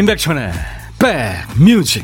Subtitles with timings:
[0.00, 0.50] 임백천의
[0.98, 2.02] 백뮤직.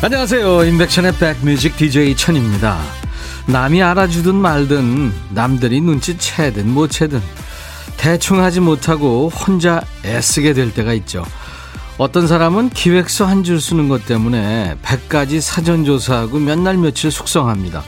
[0.00, 0.64] 안녕하세요.
[0.66, 2.78] 임백천의 백뮤직 DJ 천입니다.
[3.46, 7.20] 남이 알아주든 말든 남들이 눈치채든 못 채든
[8.04, 11.24] 대충 하지 못하고 혼자 애쓰게 될 때가 있죠.
[11.96, 17.82] 어떤 사람은 기획서 한 줄 쓰는 것 때문에 100가지 사전조사하고 몇 날 며칠 숙성합니다.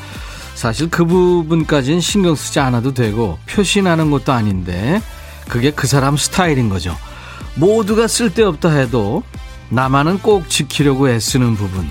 [0.54, 5.02] 사실 그 부분까지는 신경 쓰지 않아도 되고 표시나는 것도 아닌데
[5.50, 6.96] 그게 그 사람 스타일인 거죠.
[7.56, 9.22] 모두가 쓸데없다 해도
[9.68, 11.86] 나만은 꼭 지키려고 애쓰는 부분.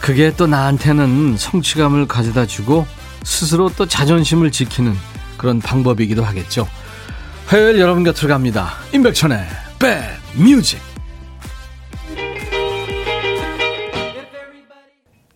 [0.00, 2.86] 그게 또 나한테는 성취감을 가져다 주고
[3.24, 4.96] 스스로 또 자존심을 지키는
[5.36, 6.68] 그런 방법이기도 하겠죠.
[7.46, 8.72] 화요일 여러분 곁으로 갑니다.
[8.92, 9.38] 임백천의
[9.78, 10.80] 백뮤직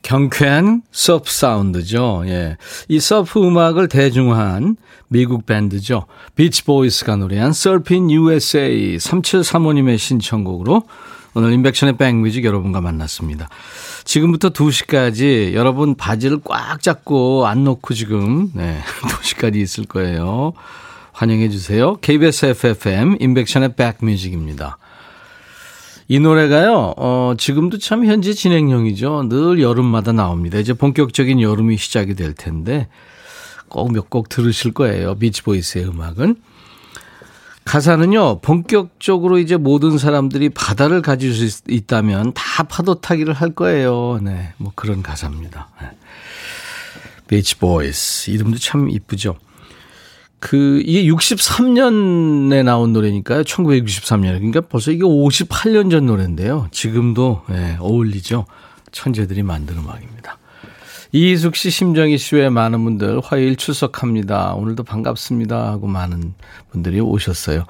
[0.03, 2.25] 경쾌한 surf 사운드죠.
[2.27, 2.57] 예.
[2.89, 6.07] 이 surf 음악을 대중화한 미국 밴드죠.
[6.35, 10.83] 비치 보이스가 노래한 Surfin' USA 3735님의 신청곡으로
[11.35, 13.49] 오늘 임백천의 백뮤직 여러분과 만났습니다.
[14.05, 20.55] 지금부터 2시까지 여러분 바지를 꽉 잡고 안 놓고 지금 네, 2시까지 있을 거예요.
[21.21, 21.97] 환영해 주세요.
[21.97, 24.79] KBS FFM 인백션의 백뮤직입니다.
[26.09, 29.29] 이 노래가요, 어, 지금도 참 현재 진행형이죠.
[29.29, 30.59] 늘 여름마다 나옵니다.
[30.59, 32.89] 이제 본격적인 여름이 시작이 될 텐데,
[33.69, 35.15] 꼭 몇 곡 들으실 거예요.
[35.17, 36.37] 비치보이스의 음악은.
[37.67, 44.21] 가사는요, 본격적으로 이제 모든 사람들이 바다를 가질 수 있다면 다 파도 타기를 할 거예요.
[44.23, 45.69] 네, 뭐 그런 가사입니다.
[45.83, 45.91] 네.
[47.29, 48.31] 비치보이스.
[48.31, 49.37] 이름도 참 이쁘죠.
[50.41, 53.43] 그, 이게 63년에 나온 노래니까요.
[53.43, 54.39] 1963년.
[54.39, 56.69] 그러니까 벌써 이게 58년 전 노래인데요.
[56.73, 58.47] 지금도, 예, 어울리죠.
[58.91, 60.39] 천재들이 만든 음악입니다.
[61.13, 64.55] 이희숙 씨, 심정희 씨 외 많은 분들 화요일 출석합니다.
[64.55, 65.67] 오늘도 반갑습니다.
[65.69, 66.35] 하고 많은
[66.71, 67.65] 분들이 오셨어요.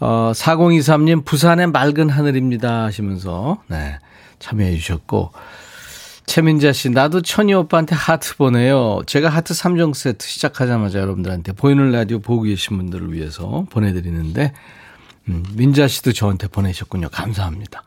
[0.00, 2.84] 어, 4023님, 부산의 맑은 하늘입니다.
[2.84, 3.98] 하시면서, 네,
[4.38, 5.32] 참여해 주셨고,
[6.38, 9.00] 최민자 씨, 나도 천희 오빠한테 하트 보내요.
[9.06, 14.52] 제가 하트 3종 세트 시작하자마자 여러분들한테 보이는 라디오 보고 계신 분들을 위해서 보내드리는데,
[15.30, 17.08] 음, 민자 씨도 저한테 보내셨군요.
[17.10, 17.82] 감사합니다.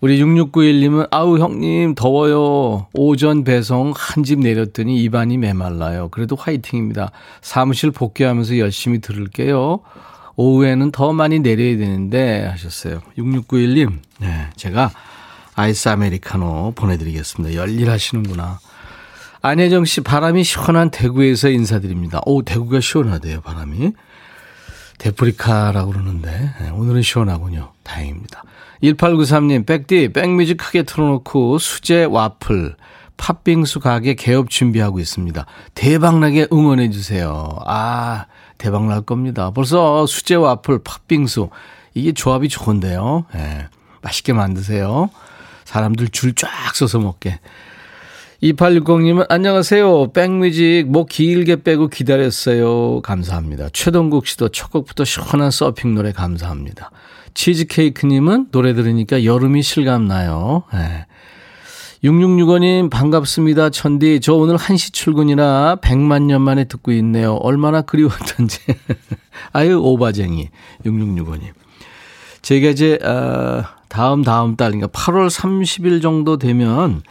[0.00, 2.86] 우리 6691님은, 아우, 형님, 더워요.
[2.92, 6.10] 오전 배송 한 집 내렸더니 입안이 메말라요.
[6.10, 7.10] 그래도 화이팅입니다.
[7.42, 9.80] 사무실 복귀하면서 열심히 들을게요.
[10.36, 13.00] 오후에는 더 많이 내려야 되는데, 하셨어요.
[13.18, 14.92] 6691님, 네, 제가
[15.56, 17.54] 아이스 아메리카노 보내드리겠습니다.
[17.54, 18.58] 열일하시는구나.
[19.40, 22.20] 안혜정 씨, 바람이 시원한 대구에서 인사드립니다.
[22.26, 23.92] 오, 대구가 시원하대요, 바람이.
[24.98, 27.72] 데프리카라고 그러는데, 네, 오늘은 시원하군요.
[27.82, 28.42] 다행입니다.
[28.82, 32.74] 1893님, 백디, 백뮤직 크게 틀어놓고 수제 와플,
[33.16, 35.46] 팥빙수 가게 개업 준비하고 있습니다.
[35.74, 37.58] 대박나게 응원해주세요.
[37.66, 38.26] 아,
[38.58, 39.50] 대박날 겁니다.
[39.50, 41.50] 벌써 수제 와플, 팥빙수.
[41.94, 43.26] 이게 조합이 좋은데요.
[43.34, 43.68] 네,
[44.02, 45.10] 맛있게 만드세요.
[45.74, 47.40] 사람들 줄 쫙 서서 먹게.
[48.44, 50.12] 2860님은 안녕하세요.
[50.12, 53.00] 백뮤직 목 길게 빼고 기다렸어요.
[53.02, 53.70] 감사합니다.
[53.72, 56.92] 최동국 씨도 첫 곡부터 시원한 서핑 노래 감사합니다.
[57.34, 60.62] 치즈케이크님은 노래 들으니까 여름이 실감나요.
[60.72, 61.06] 네.
[62.04, 63.70] 6665님 반갑습니다.
[63.70, 67.34] 천디 저 오늘 1시 출근이라 100만 년 만에 듣고 있네요.
[67.34, 68.60] 얼마나 그리웠던지.
[69.52, 70.50] 아유 오바쟁이
[70.86, 71.52] 6665님.
[72.42, 73.64] 제가 이제 어,
[73.94, 77.02] 다음 다음 달 그러니까 8월 30일 정도 되면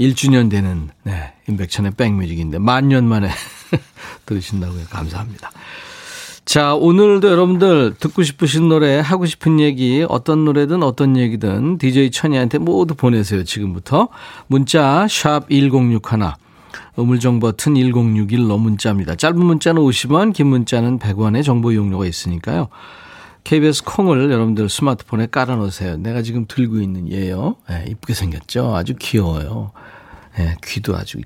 [0.00, 3.30] 1주년 되는 네, 임백천의 백뮤직인데 만년 만에
[4.26, 4.86] 들으신다고요.
[4.90, 5.52] 감사합니다.
[6.44, 12.58] 자, 오늘도 여러분들 듣고 싶으신 노래, 하고 싶은 얘기, 어떤 노래든 어떤 얘기든 DJ 천이한테
[12.58, 13.44] 모두 보내세요.
[13.44, 14.08] 지금부터.
[14.48, 16.02] 문자 샵 1061,
[16.96, 19.14] 우물정 버튼 1061로 문자입니다.
[19.14, 22.68] 짧은 문자는 50원, 긴 문자는 100원의 정보 이용료가 있으니까요.
[23.44, 25.98] KBS 콩을 여러분들 스마트폰에 깔아놓으세요.
[25.98, 27.56] 내가 지금 들고 있는 얘요.
[27.68, 28.74] 네, 이쁘게 생겼죠?
[28.74, 29.72] 아주 귀여워요.
[30.36, 31.18] 네, 귀도 아주.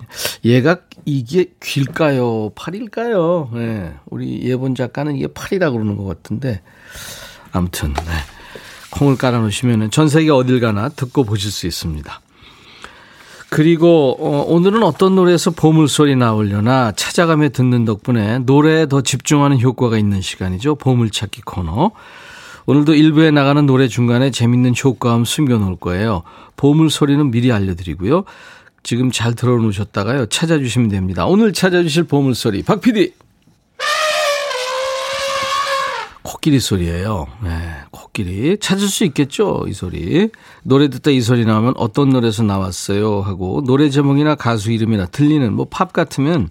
[0.44, 2.50] 얘가 이게 귀일까요?
[2.50, 3.50] 팔일까요?
[3.54, 6.60] 네, 우리 예본 작가는 이게 팔이라고 그러는 것 같은데.
[7.52, 8.02] 아무튼, 네.
[8.90, 12.20] 콩을 깔아놓으시면 전 세계 어딜 가나 듣고 보실 수 있습니다.
[13.50, 20.20] 그리고 어, 오늘은 어떤 노래에서 보물소리 나오려나 찾아가며 듣는 덕분에 노래에 더 집중하는 효과가 있는
[20.20, 20.74] 시간이죠.
[20.74, 21.92] 보물찾기 코너.
[22.66, 26.22] 오늘도 일부에 나가는 노래 중간에 재밌는 효과음 숨겨놓을 거예요.
[26.56, 28.24] 보물소리는 미리 알려드리고요.
[28.82, 30.26] 지금 잘 들어놓으셨다가요.
[30.26, 31.26] 찾아주시면 됩니다.
[31.26, 33.14] 오늘 찾아주실 보물소리 박 PD.
[36.48, 37.26] 코끼리 소리예요.
[37.42, 37.50] 네,
[37.90, 38.56] 코끼리.
[38.58, 40.30] 찾을 수 있겠죠, 이 소리.
[40.62, 45.66] 노래 듣다 이 소리 나오면 어떤 노래에서 나왔어요 하고 노래 제목이나 가수 이름이나 들리는 뭐
[45.68, 46.48] 팝 같으면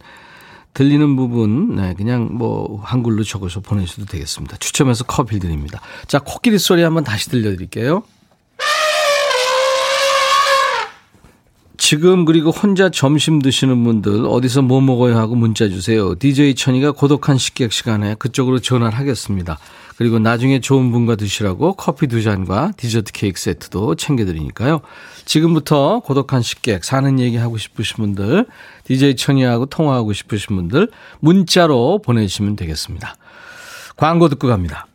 [0.76, 4.58] 들리는 부분 네, 그냥 뭐 한글로 적어서 보내셔도 되겠습니다.
[4.58, 5.82] 추첨해서 커피 드립니다.
[6.08, 8.04] 자, 코끼리 소리 한번 다시 들려드릴게요.
[11.80, 16.16] 지금 그리고 혼자 점심 드시는 분들 어디서 뭐 먹어야 하고 문자 주세요.
[16.16, 19.58] DJ 천이가 고독한 식객 시간에 그쪽으로 전화를 하겠습니다.
[19.98, 24.82] 그리고 나중에 좋은 분과 드시라고 커피 두 잔과 디저트 케이크 세트도 챙겨드리니까요.
[25.26, 28.46] 지금부터 고독한 식객 사는 얘기 하고 싶으신 분들
[28.84, 33.16] DJ 천이하고 통화하고 싶으신 분들 문자로 보내주시면 되겠습니다.
[33.96, 34.86] 광고 듣고 갑니다.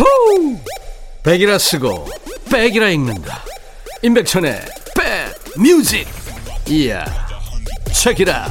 [0.00, 0.56] 호우!
[1.22, 2.08] 백이라 쓰고
[2.50, 3.44] 백이라 읽는다.
[4.02, 4.62] 임백천의
[4.96, 6.08] 백 뮤직.
[6.68, 7.31] 이야.
[7.92, 8.48] 책이라.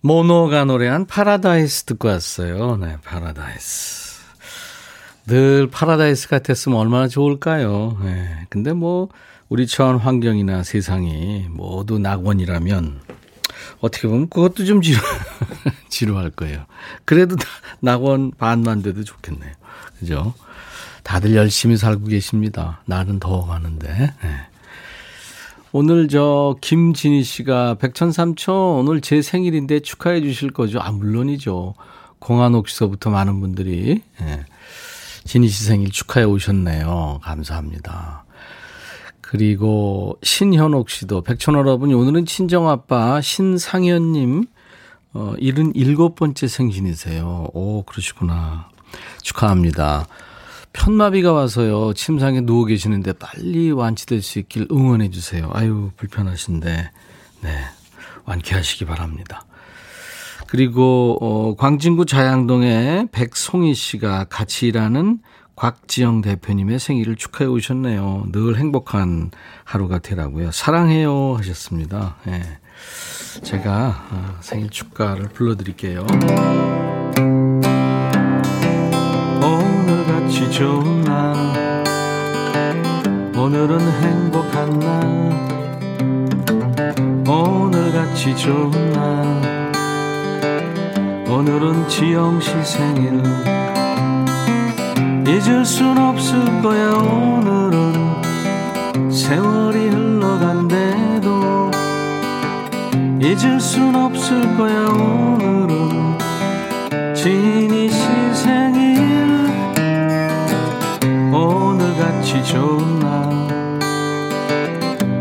[0.00, 2.76] 모노가 노래한 파라다이스 듣고 왔어요.
[2.76, 4.22] 네, 파라다이스.
[5.26, 7.98] 늘 파라다이스 같았으면 얼마나 좋을까요?
[8.04, 9.08] 네, 근데 뭐
[9.48, 13.00] 우리 처한 환경이나 세상이 모두 낙원이라면
[13.80, 14.98] 어떻게 보면 그것도 좀 지루,
[15.90, 16.64] 지루할 거예요.
[17.04, 17.36] 그래도
[17.80, 19.52] 낙원 반만 돼도 좋겠네요.
[19.98, 20.34] 그죠?
[21.06, 22.80] 다들 열심히 살고 계십니다.
[22.86, 23.88] 날은 더워가는데.
[23.88, 24.12] 네.
[25.70, 30.80] 오늘 저 김진희 씨가 백천삼촌 오늘 제 생일인데 축하해 주실 거죠?
[30.80, 31.74] 아 물론이죠.
[32.18, 34.46] 공한옥 씨서부터 많은 분들이 예.
[35.24, 37.20] 진희 씨 생일 축하해 오셨네요.
[37.22, 38.24] 감사합니다.
[39.20, 44.44] 그리고 신현옥 씨도 백천 여러분이 오늘은 친정 아빠 신상현 님
[45.12, 47.50] 어, 77번째 생신이세요.
[47.52, 48.70] 오 그러시구나.
[49.22, 50.08] 축하합니다.
[50.76, 51.94] 편마비가 와서요.
[51.94, 55.50] 침상에 누워 계시는데 빨리 완치될 수 있길 응원해 주세요.
[55.52, 56.90] 아유 불편하신데
[57.42, 57.50] 네
[58.24, 59.44] 완쾌하시기 바랍니다.
[60.46, 65.18] 그리고 어, 광진구 자양동에 백송희 씨가 같이 일하는
[65.56, 68.26] 곽지영 대표님의 생일을 축하해 오셨네요.
[68.30, 69.30] 늘 행복한
[69.64, 70.52] 하루가 되라고요.
[70.52, 72.16] 사랑해요 하셨습니다.
[72.26, 72.42] 네.
[73.42, 76.06] 제가 어, 생일 축가를 불러드릴게요.
[80.36, 81.34] 오늘같이 좋은 날.
[83.34, 85.32] 오늘은 행복한 날.
[87.26, 89.72] 오늘같이 좋은 날.
[91.26, 93.22] 오늘은 지영씨 생일.
[95.26, 98.12] 잊을 순 없을 거야 오늘은.
[99.10, 101.70] 세월이 흘러간대도
[103.22, 106.18] 잊을 순 없을 거야 오늘은.
[107.14, 107.75] 지니
[112.26, 113.30] 오늘같이 좋은 날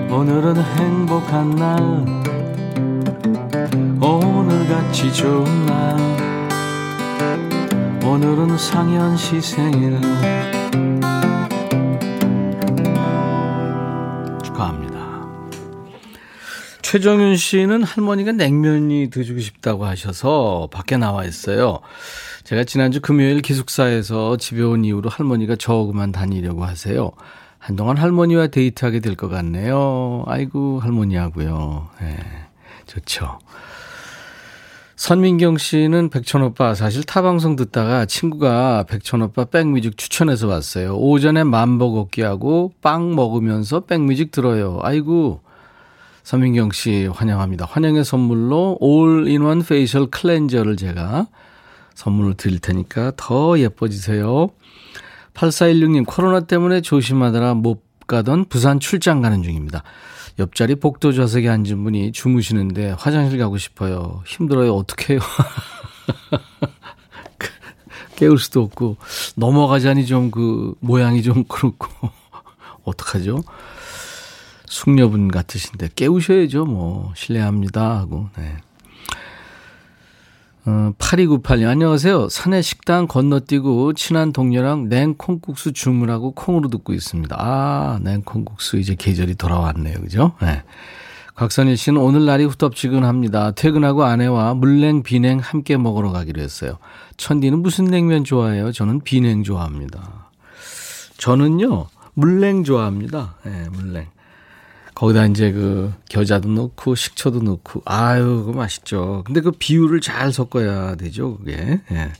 [0.09, 1.79] 오늘은 행복한 날
[4.01, 5.99] 오늘같이 좋은 날
[8.03, 10.01] 오늘은 상현 씨 생일
[14.43, 15.27] 축하합니다.
[16.81, 21.81] 최정윤 씨는 할머니가 냉면이 드시고 싶다고 하셔서 밖에 나와 있어요.
[22.45, 27.11] 제가 지난주 금요일 기숙사에서 집에 온 이후로 할머니가 저그만 다니려고 하세요.
[27.57, 30.23] 한동안 할머니와 데이트하게 될 것 같네요.
[30.27, 31.89] 아이고 할머니하고요.
[32.01, 32.17] 네,
[32.85, 33.39] 좋죠.
[34.95, 40.97] 선민경 씨는 백천오빠 사실 타방송 듣다가 친구가 백천오빠 백뮤직 추천해서 왔어요.
[40.97, 44.79] 오전에 만보 걷기하고 빵 먹으면서 백뮤직 들어요.
[44.83, 45.41] 아이고
[46.21, 47.65] 선민경 씨 환영합니다.
[47.65, 51.25] 환영의 선물로 all-in-one facial cleanser를 제가
[51.95, 54.49] 선물로 드릴 테니까 더 예뻐지세요.
[55.33, 59.83] 8416님 코로나 때문에 조심하느라 못 가던 부산 출장 가는 중입니다.
[60.37, 64.21] 옆자리 복도 좌석에 앉은 분이 주무시는데 화장실 가고 싶어요.
[64.25, 64.75] 힘들어요.
[64.75, 65.19] 어떡해요?
[68.15, 68.97] 깨울 수도 없고
[69.35, 71.87] 넘어가자니 좀 그 모양이 좀 그렇고
[72.83, 73.43] 어떡하죠?
[74.67, 76.65] 숙녀분 같으신데 깨우셔야죠.
[76.65, 78.29] 뭐 실례합니다 하고.
[78.37, 78.57] 네.
[80.67, 82.29] 어, 8298님, 안녕하세요.
[82.29, 87.35] 산에 식당 건너뛰고 친한 동료랑 냉콩국수 주문하고 콩으로 듣고 있습니다.
[87.37, 89.99] 아, 냉콩국수 이제 계절이 돌아왔네요.
[90.01, 90.33] 그죠?
[90.41, 90.63] 네.
[91.35, 93.51] 곽선일 씨는 오늘 날이 후텁지근합니다.
[93.51, 96.77] 퇴근하고 아내와 물냉, 비냉 함께 먹으러 가기로 했어요.
[97.17, 98.71] 천디는 무슨 냉면 좋아해요?
[98.71, 100.29] 저는 비냉 좋아합니다.
[101.17, 103.35] 저는요, 물냉 좋아합니다.
[103.43, 104.07] 네, 물냉.
[104.95, 109.23] 거기다 이제 그 겨자도 넣고 식초도 넣고 아유 그 맛있죠.
[109.25, 111.81] 근데 그 비율을 잘 섞어야 되죠 그게.
[111.91, 112.11] 예.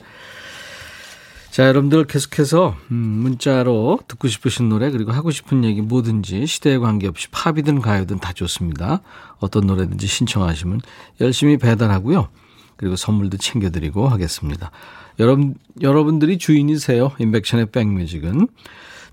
[1.56, 7.30] 자, 여러분들 계속해서 음, 문자로 듣고 싶으신 노래 그리고 하고 싶은 얘기 뭐든지 시대에 관계없이
[7.30, 9.00] 팝이든 가요든 다 좋습니다.
[9.40, 10.82] 어떤 노래든지 신청하시면
[11.22, 12.28] 열심히 배달하고요.
[12.76, 14.70] 그리고 선물도 챙겨드리고 하겠습니다.
[15.18, 17.14] 여러분, 여러분들이 주인이세요.
[17.20, 18.50] 인백션의 백뮤직은.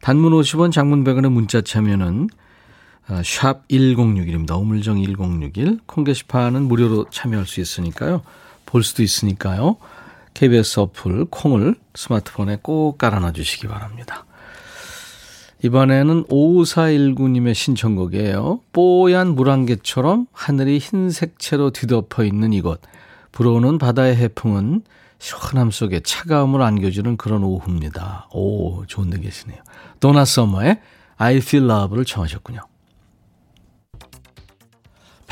[0.00, 2.28] 단문 50원, 장문 100원의 문자 참여는
[3.08, 4.58] 아, 샵 1061입니다.
[4.60, 5.80] 우물정 1061.
[5.86, 8.22] 콩 게시판은 무료로 참여할 수 있으니까요.
[8.64, 9.76] 볼 수도 있으니까요.
[10.34, 14.24] KBS 어플 콩을 스마트폰에 꼭 깔아놔 주시기 바랍니다.
[15.64, 18.60] 이번에는 5419님의 신청곡이에요.
[18.72, 22.80] 뽀얀 물안개처럼 하늘이 흰색 채로 뒤덮어 있는 이곳.
[23.30, 24.82] 불어오는 바다의 해풍은
[25.18, 28.28] 시원함 속에 차가움을 안겨주는 그런 오후입니다.
[28.32, 29.62] 오, 좋은 데 계시네요.
[30.00, 30.80] 도나 서머의
[31.16, 32.60] I Feel Love를 청하셨군요.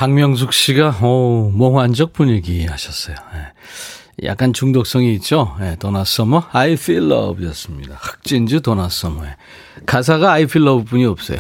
[0.01, 3.17] 박명숙 씨가, 오, 몽환적 분위기 하셨어요.
[3.35, 4.27] 네.
[4.27, 5.55] 약간 중독성이 있죠?
[5.61, 7.97] 네, 도나 서머, I Feel Love 였습니다.
[8.01, 9.37] 흑진주 도나 서머의.
[9.85, 11.39] 가사가 I Feel Love 뿐이 없어요.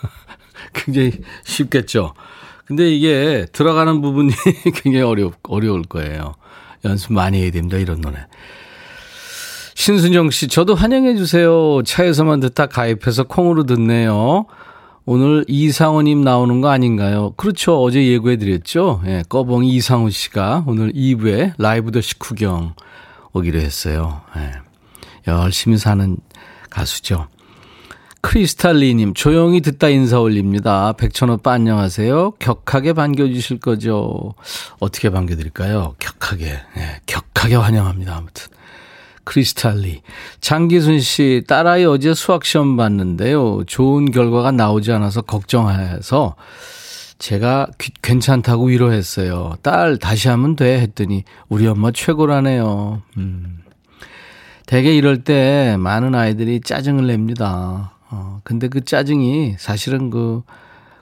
[0.72, 1.12] 굉장히
[1.44, 2.14] 쉽겠죠?
[2.64, 4.32] 근데 이게 들어가는 부분이
[4.76, 6.36] 굉장히 어려, 어려울 거예요.
[6.86, 7.76] 연습 많이 해야 됩니다.
[7.76, 8.16] 이런 노래.
[9.74, 11.82] 신순정 씨, 저도 환영해 주세요.
[11.84, 14.46] 차에서만 듣다 가입해서 콩으로 듣네요.
[15.06, 17.32] 오늘 이상호님 나오는 거 아닌가요?
[17.36, 17.82] 그렇죠.
[17.82, 19.02] 어제 예고해 드렸죠.
[19.06, 22.74] 예, 꺼봉 이상호 씨가 오늘 2부에 라이브 더 식후경
[23.32, 24.20] 오기로 했어요.
[24.36, 24.52] 예,
[25.26, 26.16] 열심히 사는
[26.68, 27.28] 가수죠.
[28.22, 30.92] 크리스탈리님, 조용히 듣다 인사 올립니다.
[30.92, 32.32] 백천오빠 안녕하세요.
[32.38, 34.34] 격하게 반겨주실 거죠?
[34.78, 35.94] 어떻게 반겨드릴까요?
[35.98, 36.44] 격하게,
[36.76, 38.16] 네, 격하게 환영합니다.
[38.16, 38.48] 아무튼.
[39.30, 40.02] 크리스탈리.
[40.40, 43.62] 장기순 씨, 딸아이 어제 수학시험 봤는데요.
[43.64, 46.34] 좋은 결과가 나오지 않아서 걱정해서
[47.20, 47.68] 제가
[48.02, 49.54] 괜찮다고 위로했어요.
[49.62, 50.80] 딸, 다시 하면 돼.
[50.80, 53.02] 했더니 우리 엄마 최고라네요.
[53.18, 53.60] 음.
[54.66, 57.92] 대개 이럴 때 많은 아이들이 짜증을 냅니다.
[58.10, 60.42] 어, 근데 그 짜증이 사실은 그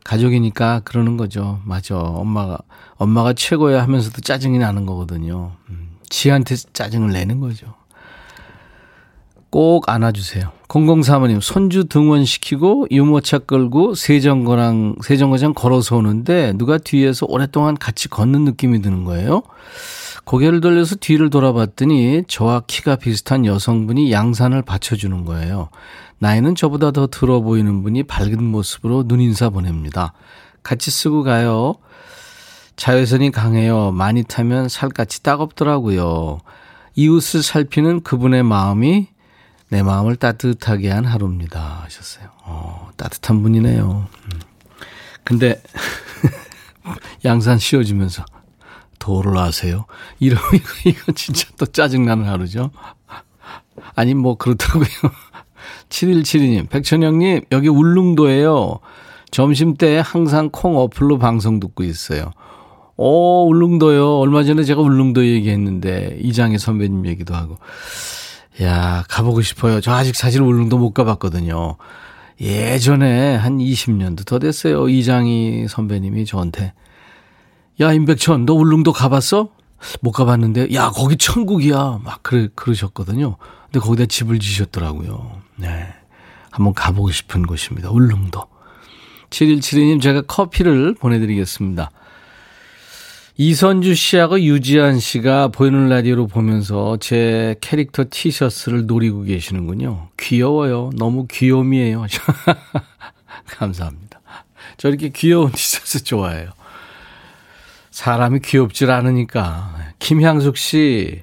[0.04, 1.62] 가족이니까 그러는 거죠.
[1.64, 1.96] 맞아.
[1.96, 2.58] 엄마가,
[2.96, 5.52] 엄마가 최고야 하면서도 짜증이 나는 거거든요.
[5.70, 7.77] 음, 지한테 짜증을 내는 거죠.
[9.50, 10.52] 꼭 안아주세요.
[10.68, 18.82] 00사모님, 손주 등원시키고 유모차 끌고 세정거랑, 세정거장 걸어서 오는데 누가 뒤에서 오랫동안 같이 걷는 느낌이
[18.82, 19.42] 드는 거예요.
[20.24, 25.70] 고개를 돌려서 뒤를 돌아봤더니 저와 키가 비슷한 여성분이 양산을 받쳐주는 거예요.
[26.18, 30.12] 나이는 저보다 더 들어 보이는 분이 밝은 모습으로 눈인사 보냅니다.
[30.62, 31.76] 같이 쓰고 가요.
[32.76, 33.90] 자외선이 강해요.
[33.92, 36.40] 많이 타면 살갗이 따갑더라고요.
[36.94, 39.08] 이웃을 살피는 그분의 마음이
[39.70, 41.82] 내 마음을 따뜻하게 한 하루입니다.
[41.84, 42.28] 하셨어요.
[42.44, 44.06] 어, 따뜻한 분이네요.
[44.32, 44.40] 음.
[45.24, 45.62] 근데
[47.24, 48.24] 양산 씌워주면서
[48.98, 49.84] 도를 아세요?
[50.18, 50.42] 이러면
[50.86, 52.70] 이거 진짜 또 짜증나는 하루죠.
[53.94, 54.86] 아니 뭐 그렇다고요.
[55.88, 58.80] 7172님, 백천영님, 여기 울릉도예요.
[59.30, 62.30] 점심 때 항상 콩 어플로 방송 듣고 있어요.
[62.96, 64.18] 오, 울릉도요.
[64.18, 67.58] 얼마 전에 제가 울릉도 얘기했는데, 이장희 선배님 얘기도 하고.
[68.62, 69.80] 야, 가보고 싶어요.
[69.80, 71.76] 저 아직 사실 울릉도 못 가봤거든요.
[72.40, 74.88] 예전에 한 20년도 더 됐어요.
[74.88, 76.72] 이장희 선배님이 저한테.
[77.80, 79.50] 야, 임백천, 너 울릉도 가봤어?
[80.00, 82.00] 못 가봤는데, 야, 거기 천국이야.
[82.02, 83.36] 막 그러, 그러셨거든요.
[83.66, 85.40] 근데 거기다 집을 지셨더라고요.
[85.56, 85.86] 네.
[86.50, 87.90] 한번 가보고 싶은 곳입니다.
[87.90, 88.44] 울릉도.
[89.30, 91.90] 7172님, 제가 커피를 보내드리겠습니다.
[93.40, 100.08] 이선주 씨하고 유지한 씨가 보이는 라디오로 보면서 제 캐릭터 티셔츠를 노리고 계시는군요.
[100.16, 100.90] 귀여워요.
[100.96, 102.04] 너무 귀요미에요.
[103.46, 104.20] 감사합니다.
[104.76, 106.50] 저 이렇게 귀여운 티셔츠 좋아해요.
[107.92, 109.72] 사람이 귀엽질 않으니까.
[110.00, 111.22] 김향숙 씨,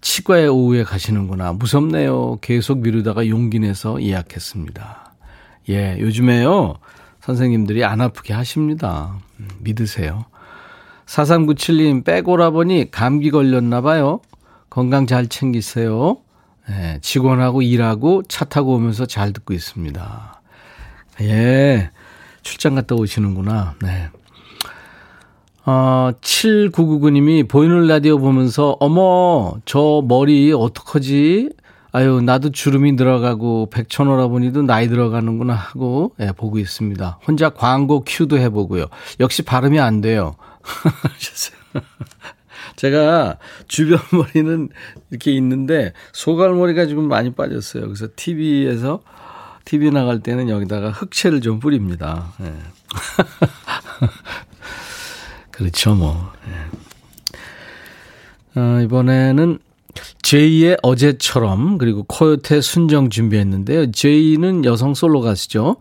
[0.00, 1.52] 치과에 오후에 가시는구나.
[1.52, 2.38] 무섭네요.
[2.40, 5.12] 계속 미루다가 용기 내서 예약했습니다.
[5.68, 6.76] 예, 요즘에요.
[7.20, 9.18] 선생님들이 안 아프게 하십니다.
[9.40, 10.24] 음, 믿으세요.
[11.10, 14.20] 4397님, 빼고라 보니 감기 걸렸나 봐요.
[14.68, 16.18] 건강 잘 챙기세요.
[16.70, 20.40] 예, 직원하고 일하고 차 타고 오면서 잘 듣고 있습니다.
[21.22, 21.90] 예,
[22.42, 23.74] 출장 갔다 오시는구나.
[23.82, 24.08] 네.
[25.66, 31.50] 어, 7999님이 보이는 라디오 보면서, 어머, 저 머리 어떡하지?
[31.90, 37.18] 아유, 나도 주름이 들어가고, 백천오라보니도 나이 들어가는구나 하고, 예, 보고 있습니다.
[37.26, 38.86] 혼자 광고 큐도 해보고요.
[39.18, 40.36] 역시 발음이 안 돼요.
[42.76, 43.38] 제가
[43.68, 44.68] 주변 머리는
[45.10, 47.84] 이렇게 있는데, 소갈머리가 지금 많이 빠졌어요.
[47.84, 49.02] 그래서 TV에서,
[49.64, 52.32] TV 나갈 때는 여기다가 흑채를 좀 뿌립니다.
[52.40, 52.50] 예.
[55.52, 56.32] 그렇죠, 뭐.
[56.48, 58.60] 예.
[58.60, 59.58] 어, 이번에는
[60.22, 63.92] 제이의 어제처럼 그리고 코요태 순정 준비했는데요.
[63.92, 65.76] 제이는 여성 솔로 가수죠.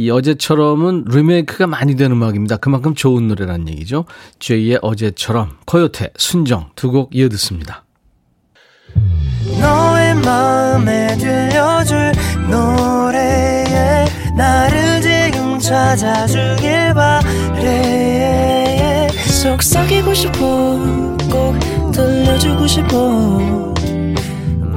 [0.00, 2.56] 이 어제처럼은 리메이크가 많이 된 음악입니다.
[2.58, 4.04] 그만큼 좋은 노래란 얘기죠.
[4.38, 7.84] 제이의 어제처럼 코요태 순정 두 곡 이어 듣습니다.
[9.60, 12.12] 너의 마음에 들려줄
[12.48, 19.08] 노래에 나를 지금 찾아주길 바래
[19.42, 20.38] 속삭이고 싶어
[21.30, 21.58] 꼭
[21.92, 23.74] 들려주고 싶어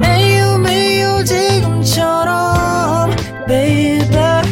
[0.00, 3.10] 매우 매우 지금처럼
[3.46, 4.51] baby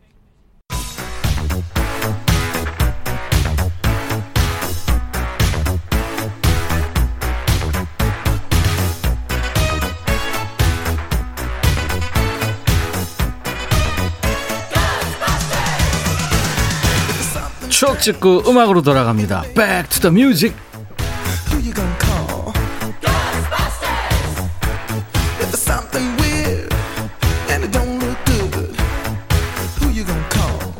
[17.81, 19.41] 추억 찍고 음악으로 돌아갑니다.
[19.55, 20.55] Back to the music.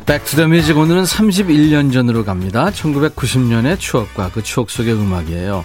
[0.06, 2.70] Back to the music 오늘은 31년 전으로 갑니다.
[2.70, 5.64] 1990년의 추억과 그 추억 속의 음악이에요.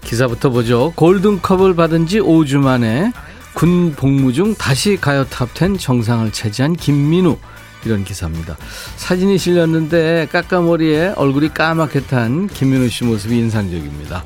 [0.00, 0.92] 기사부터 보죠.
[0.96, 3.12] 골든컵을 받은 지 5주 만에
[3.52, 7.38] 군 복무 중 다시 가요 탑10 정상을 차지한 김민우.
[7.84, 8.56] 이런 기사입니다.
[8.96, 14.24] 사진이 실렸는데 까까머리에 얼굴이 까맣게 탄 김민우 씨 모습이 인상적입니다.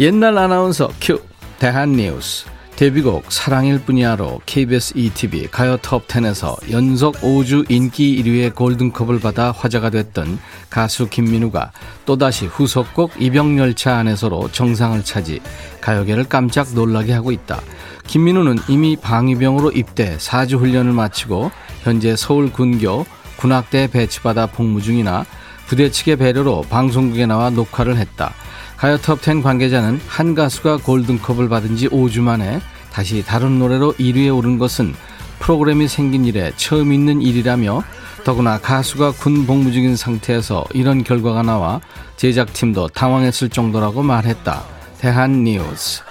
[0.00, 1.20] 옛날 아나운서 큐
[1.58, 2.46] 대한뉴스
[2.80, 10.38] 데뷔곡 사랑일 뿐이야로 KBS ETV 가요 톱10에서 연속 5주 인기 1위의 골든컵을 받아 화제가 됐던
[10.70, 11.72] 가수 김민우가
[12.06, 15.40] 또다시 후속곡 이병열차 안에서로 정상을 차지
[15.82, 17.60] 가요계를 깜짝 놀라게 하고 있다.
[18.06, 21.50] 김민우는 이미 방위병으로 입대 4주 훈련을 마치고
[21.82, 25.24] 현재 서울 군교 군악대에 배치받아 복무 중이나
[25.66, 28.34] 부대 측의 배려로 방송국에 나와 녹화를 했다.
[28.76, 32.60] 가요 톱10 관계자는 한 가수가 골든컵을 받은 지 5주 만에
[32.92, 34.94] 다시 다른 노래로 1위에 오른 것은
[35.38, 37.82] 프로그램이 생긴 이래 처음 있는 일이라며
[38.24, 41.80] 더구나 가수가 군 복무 중인 상태에서 이런 결과가 나와
[42.16, 44.62] 제작팀도 당황했을 정도라고 말했다.
[44.98, 46.02] 대한 뉴스.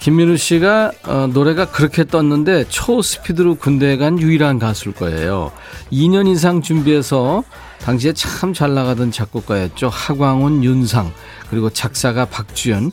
[0.00, 5.52] 김민우 씨가 어, 노래가 그렇게 떴는데 초스피드로 군대에 간 유일한 가수일 거예요.
[5.90, 7.42] 2년 이상 준비해서
[7.80, 9.88] 당시에 참 잘 나가던 작곡가였죠.
[9.88, 11.12] 하광훈, 윤상,
[11.50, 12.92] 그리고 작사가 박주연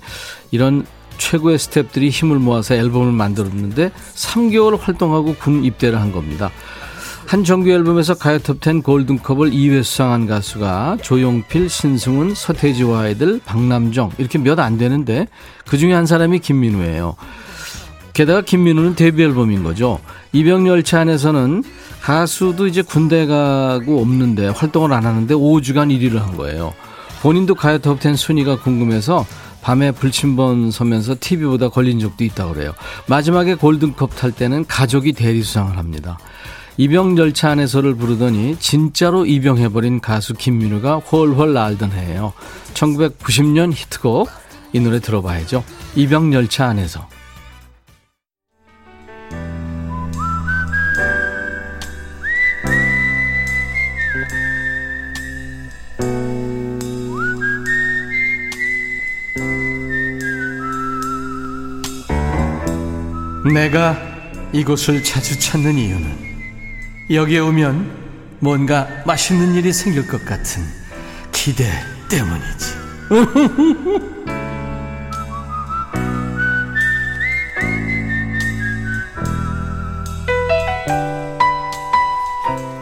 [0.51, 0.85] 이런
[1.17, 6.51] 최고의 스탭들이 힘을 모아서 앨범을 만들었는데 3개월 활동하고 군 입대를 한 겁니다.
[7.25, 14.37] 한 정규 앨범에서 가요 톱10 골든컵을 2회 수상한 가수가 조용필, 신승훈, 서태지와 아이들, 박남정 이렇게
[14.37, 15.27] 몇 안 되는데
[15.65, 17.15] 그 중에 한 사람이 김민우예요.
[18.13, 19.99] 게다가 김민우는 데뷔 앨범인 거죠.
[20.33, 21.63] 이병열차 안에서는
[22.01, 26.73] 가수도 이제 군대 가고 없는데 활동을 안 하는데 5주간 1위를 한 거예요.
[27.23, 29.25] 본인도 가요 톱10 순위가 궁금해서
[29.63, 32.73] 밤에 불침번 서면서 TV보다 걸린 적도 있다고 그래요.
[33.07, 36.19] 마지막에 골든컵 탈 때는 가족이 대리 수상을 합니다.
[36.77, 42.33] 이병열차 안에서를 부르더니 진짜로 입영해버린 가수 김민우가 훨훨 날던 해예요.
[42.73, 44.29] 1990년 히트곡
[44.73, 45.63] 이 노래 들어봐야죠.
[45.95, 47.07] 이병열차 안에서.
[63.53, 63.95] 내가
[64.51, 66.32] 이곳을 자주 찾는 이유는
[67.09, 68.03] 여기에 오면
[68.39, 70.63] 뭔가 맛있는 일이 생길 것 같은
[71.31, 71.65] 기대
[72.09, 72.83] 때문이지.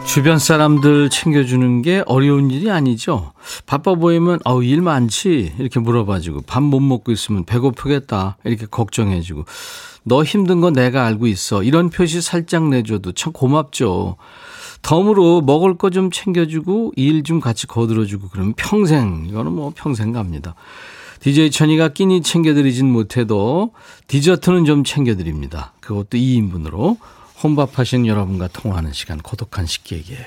[0.06, 3.31] 주변 사람들 챙겨주는 게 어려운 일이 아니죠.
[3.66, 9.44] 바빠 보이면 어우 일 많지 이렇게 물어봐주고 밥 못 먹고 있으면 배고프겠다 이렇게 걱정해주고
[10.04, 11.62] 너 힘든 거 내가 알고 있어.
[11.62, 14.16] 이런 표시 살짝 내줘도 참 고맙죠.
[14.82, 20.54] 덤으로 먹을 거 좀 챙겨주고 일 좀 같이 거들어주고 그러면 평생 이거는 뭐 평생 갑니다.
[21.20, 23.70] DJ 천이가 끼니 챙겨드리진 못해도
[24.08, 25.72] 디저트는 좀 챙겨드립니다.
[25.80, 26.96] 그것도 2인분으로
[27.42, 30.26] 혼밥하신 여러분과 통화하는 시간 고독한 식객이에요.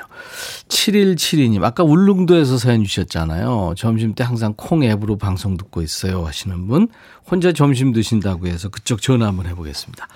[0.68, 3.74] 7172님 아까 울릉도에서 사연 주셨잖아요.
[3.78, 6.88] 점심 때 항상 콩 앱으로 방송 듣고 있어요 하시는 분
[7.30, 10.08] 혼자 점심 드신다고 해서 그쪽 전화 한번 해보겠습니다.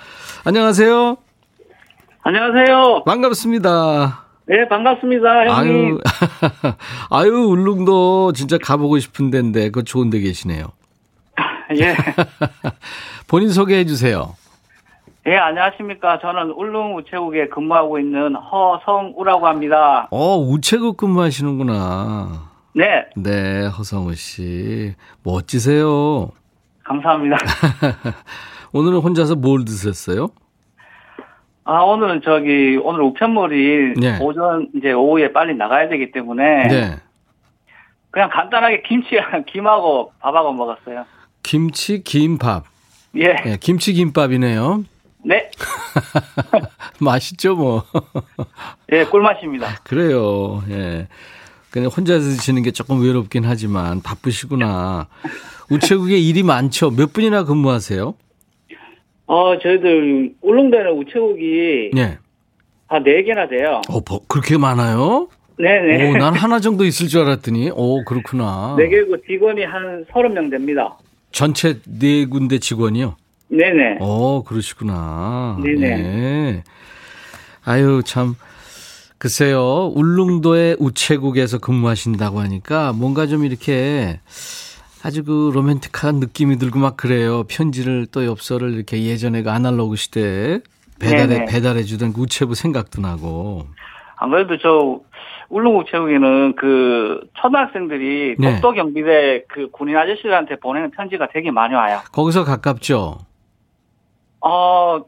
[0.43, 1.17] 안녕하세요.
[2.21, 3.03] 안녕하세요.
[3.05, 4.25] 반갑습니다.
[4.45, 5.99] 네, 반갑습니다, 형님.
[5.99, 6.73] 아유,
[7.11, 10.71] 아유, 울릉도 진짜 가보고 싶은 데인데, 그 좋은 데 계시네요.
[11.79, 11.95] 예.
[13.27, 14.35] 본인 소개해 주세요.
[15.29, 16.17] 예, 안녕하십니까.
[16.17, 20.07] 저는 울릉 우체국에 근무하고 있는 허성우라고 합니다.
[20.09, 22.49] 어, 우체국 근무하시는구나.
[22.73, 24.95] 네, 네, 허성우 씨.
[25.23, 26.31] 멋지세요.
[26.83, 27.37] 감사합니다.
[28.73, 30.29] 오늘은 혼자서 뭘 드셨어요?
[31.63, 34.17] 아, 오늘은 저기, 오늘 우편물이 네.
[34.23, 36.67] 오전, 이제 오후에 빨리 나가야 되기 때문에.
[36.69, 36.95] 네.
[38.09, 41.05] 그냥 간단하게 김치랑 김하고 밥하고 먹었어요.
[41.43, 42.63] 김치, 김밥.
[43.13, 43.35] 예.
[43.35, 44.85] 네, 김치 김밥이네요.
[45.23, 45.49] 네.
[46.99, 47.83] 맛있죠, 뭐.
[48.91, 49.79] 예, 꿀맛입니다.
[49.83, 50.63] 그래요.
[50.69, 51.07] 예.
[51.71, 55.07] 그냥 혼자 드시는 게 조금 외롭긴 하지만 바쁘시구나.
[55.69, 56.89] 우체국에 일이 많죠.
[56.91, 58.15] 몇 분이나 근무하세요?
[59.27, 62.17] 어, 저희들 울릉도에는 우체국이 예.
[62.87, 63.81] 한 4개나 돼요.
[63.89, 65.27] 어, 뭐, 그렇게 많아요?
[65.59, 66.09] 네네.
[66.09, 68.75] 오, 난 하나 정도 있을 줄 알았더니, 오, 그렇구나.
[68.79, 70.97] 4개고 직원이 한 30명 됩니다.
[71.31, 73.15] 전체 네 군데 직원이요?
[73.49, 73.97] 네네.
[73.99, 75.57] 어, 그러시구나.
[75.61, 75.87] 네네.
[75.87, 76.63] 예.
[77.65, 78.35] 아유, 참.
[79.17, 84.21] 글쎄요, 울릉도의 우체국에서 근무하신다고 하니까 뭔가 좀 이렇게
[85.03, 87.43] 아주 그 로맨틱한 느낌이 들고 막 그래요.
[87.49, 90.61] 편지를 또 엽서를 이렇게 예전에 그 아날로그 시대에
[91.01, 91.45] 배달해, 네네.
[91.45, 93.65] 배달해 주던 그 우체부 생각도 나고.
[94.15, 95.01] 아무래도 저
[95.49, 98.53] 울릉우체국에는 그 초등학생들이 네.
[98.53, 101.99] 독도 경비대 그 군인 아저씨들한테 보내는 편지가 되게 많이 와요.
[102.13, 103.17] 거기서 가깝죠?
[104.41, 105.01] 어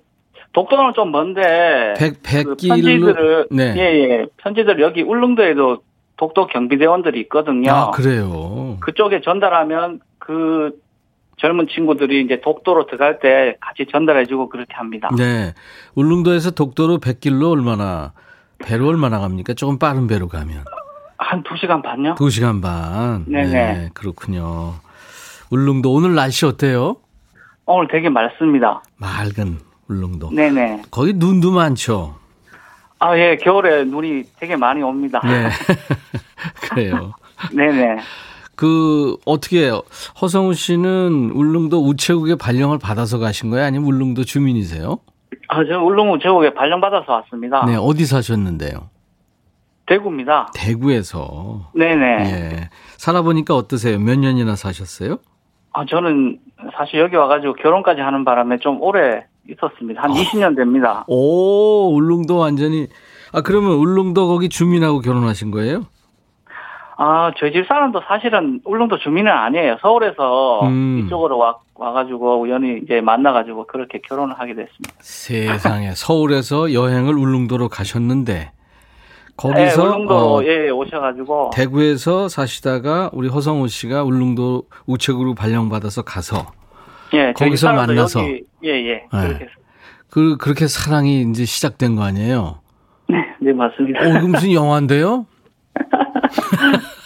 [0.54, 2.56] 독도는 좀 먼데 백, 그 백길로.
[2.56, 3.76] 편지들을 네.
[3.78, 5.78] 예 예 편지들 여기 울릉도에도
[6.18, 7.72] 독도 경비대원들이 있거든요.
[7.72, 8.78] 아, 그래요.
[8.82, 10.72] 그쪽에 전달하면 그
[11.38, 15.10] 젊은 친구들이 이제 독도로 들어갈 때 같이 전달해주고 그렇게 합니다.
[15.18, 15.54] 네.
[15.96, 18.14] 울릉도에서 독도로 100길로 얼마나,
[18.60, 19.56] 배로 얼마나 갑니까?
[19.56, 20.64] 조금 빠른 배로 가면.
[21.18, 22.14] 한두 시간 반요?
[22.16, 23.26] 두시간 반.
[23.28, 23.52] 네네.
[23.52, 24.74] 네, 그렇군요.
[25.50, 26.98] 울릉도 오늘 날씨 어때요?
[27.72, 28.84] 오늘 되게 맑습니다.
[28.98, 30.32] 맑은 울릉도.
[30.32, 30.84] 네네.
[30.92, 32.16] 거기 눈도 많죠?
[33.00, 35.22] 아, 예, 겨울에 눈이 되게 많이 옵니다.
[35.24, 35.50] 네.
[36.70, 37.14] 그래요.
[37.52, 38.00] 네네.
[38.56, 39.82] 그, 어떻게, 해요?
[40.22, 43.66] 허성우 씨는 울릉도 우체국에 발령을 받아서 가신 거예요?
[43.66, 45.00] 아니면 울릉도 주민이세요?
[45.48, 47.66] 아, 저 울릉 우체국에 발령받아서 왔습니다.
[47.66, 48.90] 네, 어디 사셨는데요?
[49.88, 50.52] 대구입니다.
[50.54, 51.72] 대구에서.
[51.74, 52.06] 네네.
[52.06, 52.70] 예.
[52.98, 54.00] 살아보니까 어떠세요?
[54.00, 55.18] 몇 년이나 사셨어요?
[55.74, 56.40] 아, 저는
[56.76, 60.02] 사실 여기 와가지고 결혼까지 하는 바람에 좀 오래 있었습니다.
[60.02, 61.04] 한 20년 됩니다.
[61.08, 62.88] 오, 울릉도 완전히.
[63.34, 65.84] 아, 그러면 울릉도 거기 주민하고 결혼하신 거예요?
[66.98, 69.78] 아, 저희 집 사람도 사실은 울릉도 주민은 아니에요.
[69.82, 71.04] 서울에서 음.
[71.06, 74.94] 이쪽으로 와, 와가지고 우연히 이제 만나가지고 그렇게 결혼을 하게 됐습니다.
[75.00, 75.94] 세상에.
[75.96, 78.52] 서울에서 여행을 울릉도로 가셨는데, 네,
[79.38, 86.52] 거기서 울릉도 어, 예 오셔가지고 대구에서 사시다가 우리 허성우 씨가 울릉도 우체국으로 발령받아서 가서
[87.14, 88.22] 예 거기서 만나서.
[88.22, 89.04] 여기, 예 예.
[89.10, 89.52] 그렇게 해서.
[90.10, 92.60] 그 그렇게 사랑이 이제 시작된 거 아니에요?
[93.10, 94.02] 네, 네 맞습니다.
[94.02, 95.26] 어, 이거 무슨 영화인데요?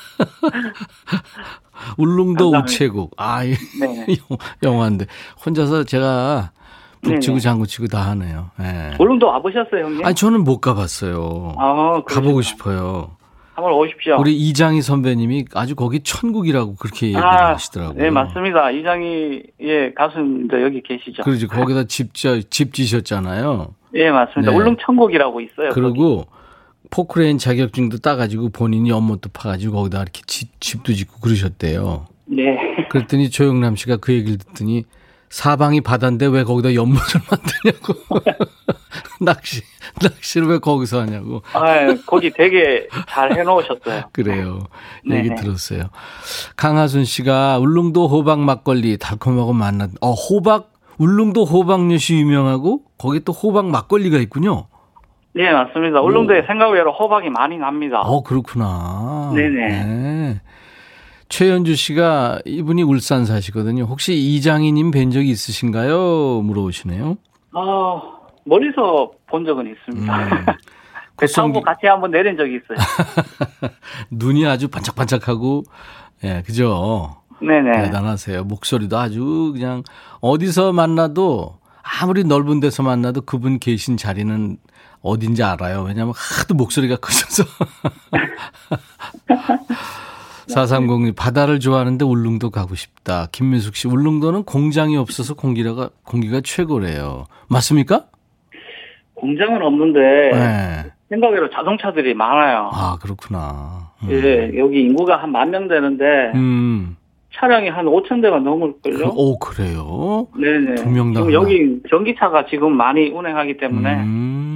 [1.97, 2.59] 울릉도 감사합니다.
[2.59, 3.11] 우체국.
[3.17, 4.05] 아, 이 네.
[4.63, 5.05] 영화인데
[5.45, 6.51] 혼자서 제가
[7.13, 7.39] 북치고.
[7.39, 8.51] 장구치고 다 하네요.
[8.61, 8.95] 예.
[8.99, 10.05] 울릉도 와보셨어요 형님?
[10.05, 11.55] 아니 저는 못 가봤어요.
[11.57, 12.41] 아, 가보고.
[12.41, 13.11] 싶어요.
[13.53, 14.17] 한번 오십시오.
[14.19, 17.97] 우리 이장희 선배님이 아주 거기 천국이라고 그렇게 얘기를 아, 하시더라고요.
[18.03, 18.69] 네 맞습니다.
[18.71, 21.23] 이장희 예 가수님도 여기 계시죠?
[21.23, 23.73] 그러지 거기다 집자 집 지셨잖아요.
[23.93, 24.51] 예 맞습니다.
[24.51, 24.57] 네.
[24.57, 25.69] 울릉 천국이라고 있어요.
[25.69, 25.79] 거기.
[25.81, 26.25] 그리고
[26.91, 32.07] 포크레인 자격증도 따가지고 본인이 연못도 파가지고 거기다 이렇게 집, 집도 짓고 그러셨대요.
[32.25, 32.57] 네.
[32.89, 34.83] 그랬더니 조영남 씨가 그 얘기를 듣더니
[35.29, 37.93] 사방이 바다인데 왜 거기다 연못을 만드냐고.
[39.21, 39.61] 낚시,
[40.01, 41.41] 낚시를 왜 거기서 하냐고.
[41.53, 44.03] 아 거기 되게 잘 해놓으셨어요.
[44.11, 44.59] 그래요.
[45.05, 45.19] 네네.
[45.19, 45.83] 얘기 들었어요.
[46.55, 53.67] 강하순 씨가 울릉도 호박 막걸리 달콤하고 맛난, 어, 호박, 울릉도 호박엿이 유명하고 거기 또 호박
[53.67, 54.67] 막걸리가 있군요.
[55.33, 55.99] 네 맞습니다.
[56.01, 57.99] 울릉도에 생각외로 호박이 많이 납니다.
[58.01, 59.31] 어, 그렇구나.
[59.35, 59.67] 네네.
[59.83, 60.41] 네.
[61.39, 63.83] 최현주 씨가 이분이 울산 사시거든요.
[63.83, 66.41] 혹시 이장희님 뵌 적이 있으신가요?
[66.43, 67.17] 물어보시네요.
[67.51, 68.01] 아
[68.45, 70.17] 멀리서 본 적은 있습니다.
[70.17, 70.29] 음.
[71.17, 72.77] 배 타고 고성기- 같이 한번 내린 적이 있어요.
[74.11, 75.63] 눈이 아주 반짝반짝하고,
[76.23, 77.17] 예, 그죠?
[77.41, 77.83] 네네.
[77.83, 78.45] 대단하세요.
[78.45, 79.83] 목소리도 아주 그냥
[80.21, 84.55] 어디서 만나도 아무리 넓은 데서 만나도 그분 계신 자리는
[85.01, 85.83] 어딘지 알아요.
[85.83, 87.43] 왜냐하면 하도 목소리가 크셔서.
[90.47, 93.27] 4306 바다를 좋아하는데 울릉도 가고 싶다.
[93.31, 97.25] 김민숙 씨 울릉도는 공장이 없어서 공기가 공기가 최고래요.
[97.49, 98.05] 맞습니까?
[99.15, 99.99] 공장은 없는데
[100.33, 100.91] 네.
[101.09, 102.69] 생각외로 자동차들이 많아요.
[102.73, 103.91] 아, 그렇구나.
[104.03, 104.09] 음.
[104.11, 106.03] 예, 여기 인구가 한 만 명 되는데
[106.35, 106.97] 음.
[107.33, 109.11] 차량이 한 5천 대가 넘을걸요.
[109.13, 110.27] 오, 그래요?
[110.37, 110.75] 네네.
[110.75, 114.54] 두 명당 지금 여기 전기차가 지금 많이 운행하기 때문에 음.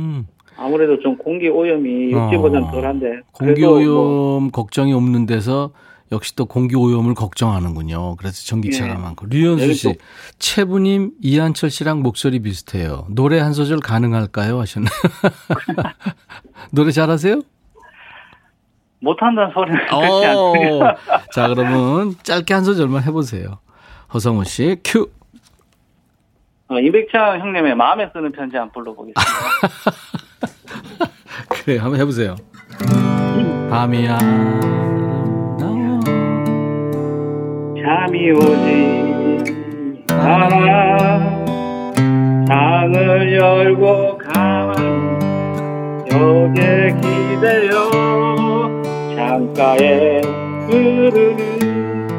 [0.60, 2.72] 아무래도 좀 공기 오염이 육지보다는 어.
[2.72, 3.22] 덜한데.
[3.32, 5.72] 공기 오염 뭐 걱정이 없는 데서
[6.12, 8.16] 역시 또 공기 오염을 걱정하는군요.
[8.18, 8.98] 그래서 전기차가 예.
[8.98, 9.28] 많고.
[9.28, 9.94] 류현수 씨, 또-
[10.40, 13.06] 채부님 이한철 씨랑 목소리 비슷해요.
[13.10, 14.60] 노래 한 소절 가능할까요?
[14.60, 14.92] 하셨나요?
[16.72, 17.42] 노래 잘하세요?
[19.02, 20.80] 못한다는 소리는 그렇지 않고요.
[20.80, 20.96] 어.
[21.34, 23.60] 자, 그러면 짧게 한 소절만 해보세요.
[24.14, 25.10] 허성우 씨, 큐.
[26.68, 29.22] 어, 이백창 형님의 마음에 쓰는 편지 한번 불러보겠습니다.
[31.64, 32.36] 그래, 한번 해보세요.
[33.70, 34.18] 밤이야.
[37.82, 41.20] 잠이 오지 않아
[42.48, 45.20] 창을 열고 가만히
[46.10, 47.90] 벽에 기대어
[49.16, 50.22] 창가에
[50.68, 52.10] 흐르는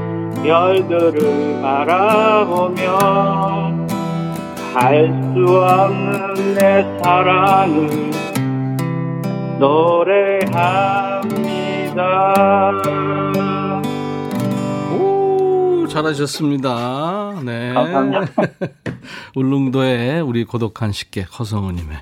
[0.42, 2.98] 별들을 바라보며
[4.74, 7.88] 할 수 없는 내 사랑을
[9.61, 11.20] 노래합니다.
[14.94, 17.42] 오, 잘하셨습니다.
[17.44, 17.75] 네.
[17.75, 18.27] 감사합니다.
[19.37, 21.99] 울릉도의 우리 고독한 식객 허성우님의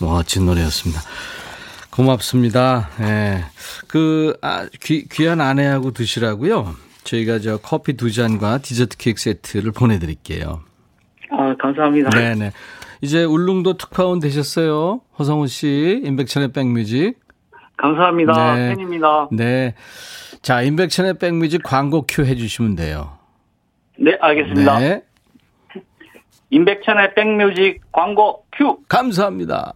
[0.00, 1.02] 멋진 노래였습니다.
[1.90, 2.88] 고맙습니다.
[3.00, 3.44] 예.
[3.86, 6.74] 그, 아, 귀, 귀한 아내하고 드시라고요.
[7.04, 10.62] 저희가 저 커피 두 잔과 디저트 케이크 세트를 보내드릴게요.
[11.30, 12.08] 아, 감사합니다.
[12.10, 12.52] 네네.
[13.00, 15.00] 이제 울릉도 특파원 되셨어요.
[15.18, 17.18] 허성우 씨, 인백천의 백뮤직.
[17.76, 18.54] 감사합니다.
[18.54, 18.68] 네.
[18.70, 19.28] 팬입니다.
[19.32, 19.74] 네.
[20.42, 23.18] 자, 임백천의 백뮤직 광고 큐 해주시면 돼요.
[23.98, 24.78] 네, 알겠습니다.
[24.78, 25.02] 네.
[26.50, 28.78] 임백천의 백뮤직 광고 큐.
[28.88, 29.74] 감사합니다.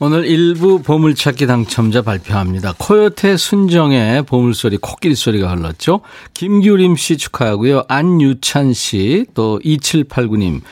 [0.00, 2.74] 오늘 일부 보물찾기 당첨자 발표합니다.
[2.78, 6.00] 코요태 순정의 보물소리, 코끼리 소리가 흘렀죠.
[6.34, 7.84] 김규림 씨 축하하고요.
[7.86, 10.62] 안유찬 씨, 또 2789님.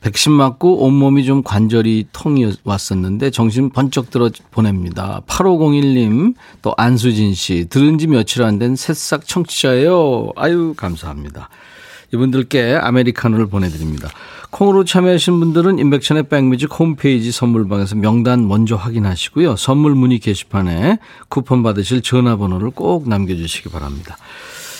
[0.00, 5.20] 백신 맞고 온몸이 좀 관절이 통이 왔었는데 정신 번쩍 들어 보냅니다.
[5.26, 7.66] 8501님, 또 안수진 씨.
[7.68, 10.30] 들은 지 며칠 안 된 새싹 청취자예요.
[10.36, 11.50] 아유, 감사합니다.
[12.14, 14.08] 이분들께 아메리카노를 보내드립니다.
[14.50, 19.56] 콩으로 참여하신 분들은 인백천의 백뮤직 홈페이지 선물방에서 명단 먼저 확인하시고요.
[19.56, 20.98] 선물 문의 게시판에
[21.28, 24.16] 쿠폰 받으실 전화번호를 꼭 남겨주시기 바랍니다.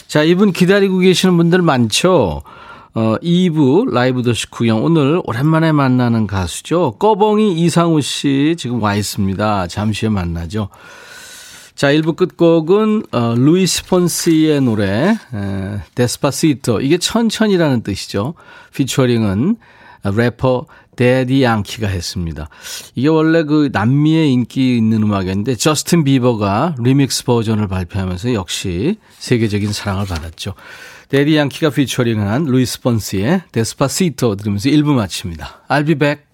[0.07, 2.43] 자, 이분 기다리고 계시는 분들 많죠?
[2.97, 6.93] 어, 2부 라이브 더시 구경 오늘 오랜만에 만나는 가수죠.
[7.01, 9.67] 꺼벙이 이상우 씨 지금 와 있습니다.
[9.67, 10.69] 잠시 후에 만나죠.
[11.75, 18.35] 자, 1부 끝곡은 어, 루이스 폰시의 노래 에, Despacito 이게 천천히라는 뜻이죠.
[18.75, 19.57] 피처링은
[20.05, 22.49] 래퍼 대디 양키가 했습니다.
[22.95, 30.07] 이게 원래 그 남미에 인기 있는 음악이었는데 저스틴 비버가 리믹스 버전을 발표하면서 역시 세계적인 사랑을
[30.07, 30.55] 받았죠.
[31.09, 35.65] 대디 양키가 피처링한 루이스 폰시의 Despacito 들으면서 1부 마칩니다.
[35.69, 36.34] I'll be back.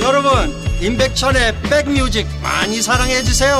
[0.00, 0.30] 여러분
[0.80, 3.56] 임백천의 백뮤직 많이 사랑해 주세요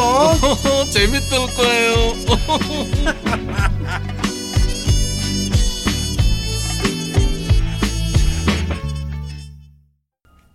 [0.90, 2.12] 재밌을 거예요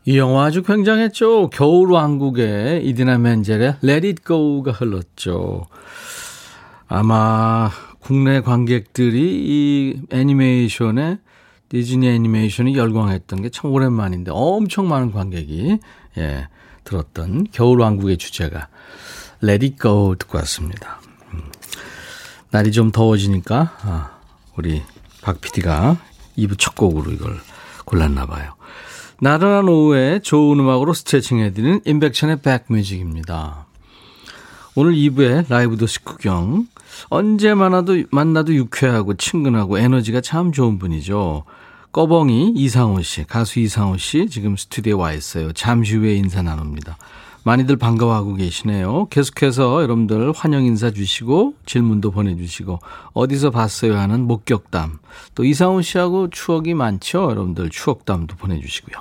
[0.06, 1.50] 이 영화 아주 굉장했죠.
[1.52, 5.68] 겨울 왕국의 이디나 멘젤의 Let It Go가 흘렀죠.
[6.90, 7.70] 아마
[8.00, 11.20] 국내 관객들이 이 애니메이션에
[11.74, 15.80] 디즈니 애니메이션이 열광했던 게 참 오랜만인데 엄청 많은 관객이
[16.20, 16.48] 예,
[16.84, 18.68] 들었던 겨울왕국의 주제가
[19.44, 21.02] Let It Go 듣고 왔습니다.
[21.34, 21.42] 음.
[22.52, 24.12] 날이 좀 더워지니까 아,
[24.56, 24.84] 우리
[25.24, 25.98] 박 PD가
[26.38, 27.40] 2부 첫 곡으로 이걸
[27.86, 28.54] 골랐나 봐요.
[29.20, 33.66] 나른한 오후에 좋은 음악으로 스트레칭 해드리는 인백션의 백뮤직입니다.
[34.76, 36.68] 오늘 2부에 라이브 도시 구경.
[37.10, 41.46] 언제 만나도, 만나도 유쾌하고 친근하고 에너지가 참 좋은 분이죠.
[41.94, 45.54] 꺼벙이 이상호 씨, 가수 이상호 씨 지금 스튜디오에 와 있어요.
[45.54, 46.98] 잠시 후에 인사 나눕니다.
[47.44, 49.10] 많이들 반가워하고 계시네요.
[49.12, 52.80] 계속해서 여러분들 환영 인사 주시고 질문도 보내주시고
[53.14, 54.98] 어디서 봤어요 하는 목격담
[55.36, 57.30] 또 이상훈 씨하고 추억이 많죠.
[57.30, 58.96] 여러분들 추억담도 보내주시고요.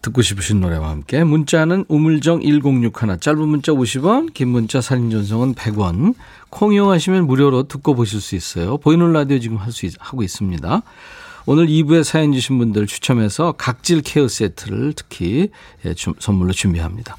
[0.00, 6.14] 듣고 싶으신 노래와 함께 문자는 우물정 1061 짧은 문자 50원 긴 문자 사진 전송은 100원
[6.48, 8.78] 콩 이용하시면 무료로 듣고 보실 수 있어요.
[8.78, 10.82] 보이는 라디오 지금 할 수 하고 있습니다.
[11.46, 15.50] 오늘 2부에 사연 주신 분들 추첨해서 각질 care 세트를 특히
[15.84, 17.16] 예, 주, 선물로 준비합니다.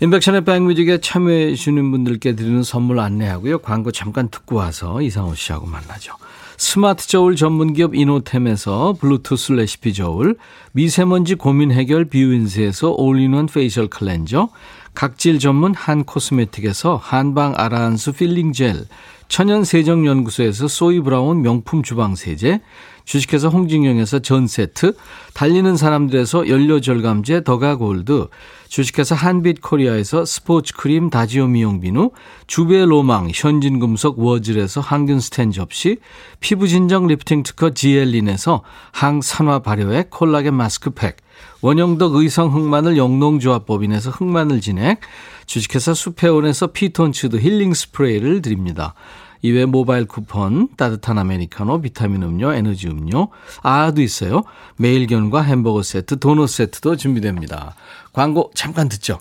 [0.00, 3.58] 임백천의 백뮤직에 참여해 주시는 분들께 드리는 선물 안내하고요.
[3.58, 6.14] 광고 잠깐 듣고 와서 이상호 씨하고 만나죠.
[6.56, 10.36] 스마트 저울 전문기업 이노템에서 블루투스 레시피 저울,
[10.72, 14.50] 미세먼지 고민 해결 뷰인스에서 all-in-one facial cleanser,
[14.94, 18.84] 각질 전문 한 코스메틱에서 한방 아라한수 필링 젤,
[19.26, 22.60] 천연 세정 연구소에서 소이 브라운 명품 주방 세제,
[23.04, 24.96] 주식회사 홍진경에서 전 세트,
[25.34, 28.28] 달리는 사람들에서 연료 절감제 더가 골드,
[28.68, 32.10] 주식회사 한빛 코리아에서 스포츠 크림 다지오 미용 비누,
[32.46, 35.98] 주베 로망 현진금속 워즐에서 항균 스텐 접시,
[36.40, 38.62] 피부 진정 리프팅 특허 지엘린에서
[38.92, 41.16] 항산화 발효액 콜라겐 마스크팩,
[41.60, 45.00] 원형덕 의성 흑마늘 영농조합법인에서 흑마늘 진액,
[45.46, 48.94] 주식회사 수페온에서 피톤치드 힐링 스프레이를 드립니다.
[49.44, 53.28] 이외 모바일 쿠폰, 따뜻한 아메리카노, 비타민 음료, 에너지 음료,
[53.62, 54.42] 아도 있어요.
[54.78, 57.74] 매일견과 햄버거 세트, 도넛 세트도 준비됩니다.
[58.14, 59.20] 광고 잠깐 듣죠.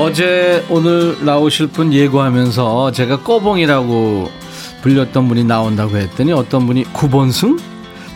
[0.00, 4.30] 어제 오늘 나오실 분 예고하면서 제가 꺼봉이라고
[4.80, 7.58] 불렸던 분이 나온다고 했더니 어떤 분이 구본승?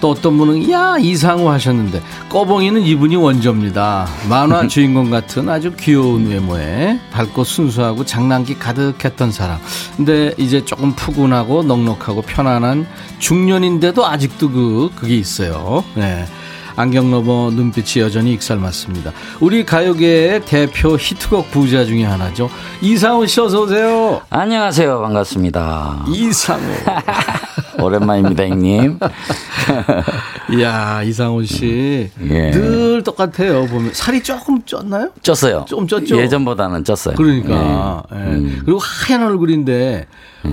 [0.00, 4.06] 또 어떤 분은 야 이상호 하셨는데 꺼봉이는 이분이 원조입니다.
[4.30, 9.58] 만화 주인공 같은 아주 귀여운 외모에 밝고 순수하고 장난기 가득했던 사람.
[9.94, 12.86] 근데 이제 조금 푸근하고 넉넉하고 편안한
[13.18, 15.84] 중년인데도 아직도 그 그게 있어요.
[15.94, 16.24] 네.
[16.76, 19.12] 안경 넘어 눈빛이 여전히 익살맞습니다.
[19.40, 22.50] 우리 가요계의 대표 히트곡 부자 중에 하나죠.
[22.80, 24.20] 이상우 씨 어서 오세요.
[24.28, 25.00] 안녕하세요.
[25.00, 26.06] 반갑습니다.
[26.08, 26.60] 이상우.
[27.80, 28.98] 오랜만입니다, 형님.
[30.52, 32.10] 이야, 이상우 씨.
[32.22, 32.50] 예.
[32.50, 33.66] 늘 똑같아요.
[33.66, 35.12] 보면 살이 조금 쪘나요?
[35.22, 35.66] 쪘어요.
[35.66, 36.16] 좀 쪘죠?
[36.18, 37.14] 예전보다는 쪘어요.
[37.16, 38.02] 그러니까.
[38.12, 38.16] 예.
[38.16, 38.62] 음.
[38.64, 40.06] 그리고 하얀 얼굴인데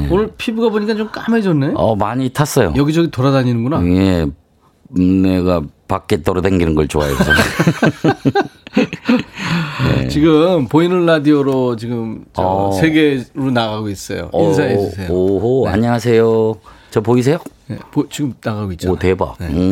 [0.09, 1.71] 오늘 피부가 보니까 좀 까매졌네.
[1.75, 2.73] 어, 많이 탔어요.
[2.75, 3.83] 여기저기 돌아다니는구나.
[3.87, 4.27] 예.
[4.97, 7.23] 음, 내가 밖에 돌아다니는 걸 좋아해서.
[9.97, 10.07] 네.
[10.07, 12.71] 지금 보이는 라디오로 지금 저 어.
[12.73, 14.29] 세계로 나가고 있어요.
[14.33, 15.11] 인사해 주세요.
[15.11, 15.73] 오, 오, 네.
[15.73, 16.55] 안녕하세요.
[16.91, 17.37] 저 보이세요?
[17.67, 18.95] 네, 보- 지금 나가고 있잖아요.
[18.95, 19.35] 오, 대박.
[19.39, 19.47] 네.
[19.47, 19.71] 음.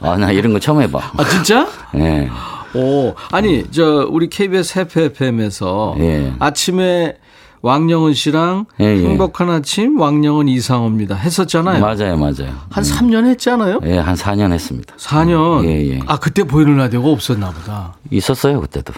[0.00, 1.12] 아, 나 이런 거 처음 해봐.
[1.16, 1.68] 아 진짜?
[1.96, 2.28] 예.
[2.74, 6.32] 오 아니 저 우리 KBS 해피 FM에서 예.
[6.38, 7.16] 아침에
[7.62, 9.08] 왕영은 씨랑 예, 예.
[9.08, 11.80] 행복한 아침 왕영은 이상호입니다 했었잖아요.
[11.80, 12.52] 맞아요, 맞아요.
[12.70, 13.80] 한 3년 했잖아요.
[13.84, 14.94] 예, 한 4년 했습니다.
[14.96, 15.64] 4년.
[15.64, 16.00] 예, 예.
[16.06, 17.94] 아 그때 보이는 라디오가 없었나 보다.
[18.10, 18.92] 있었어요, 그때도.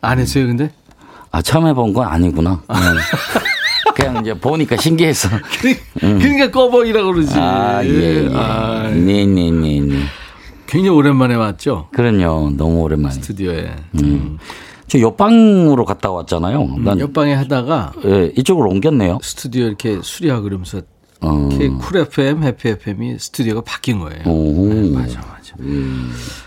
[0.00, 0.72] 안 했어요 근데?
[1.30, 2.60] 아, 처음 해본 건 아니구나.
[2.66, 2.96] 그냥,
[3.94, 5.28] 그냥 이제 보니까 신기해서.
[6.00, 7.34] 그러니까 꺼벅이라고 그러지.
[7.36, 7.40] 음.
[7.40, 8.30] 아, 예, 예.
[8.34, 9.98] 아, 네, 네, 네, 네.
[10.66, 11.88] 굉장히 오랜만에 왔죠.
[11.92, 12.50] 그럼요.
[12.56, 13.14] 너무 오랜만에.
[13.14, 13.74] 스튜디오에.
[14.88, 16.76] 저 옆방으로 갔다 왔잖아요.
[16.78, 19.18] 난 옆방에 하다가 예, 이쪽으로 옮겼네요.
[19.22, 20.80] 스튜디오 이렇게 수리하고 그러면서
[21.20, 21.48] 어.
[21.80, 24.22] 쿨 FM, 해피 FM이 스튜디오가 바뀐 거예요.
[24.26, 24.68] 오.
[24.72, 25.54] 네, 맞아, 맞아.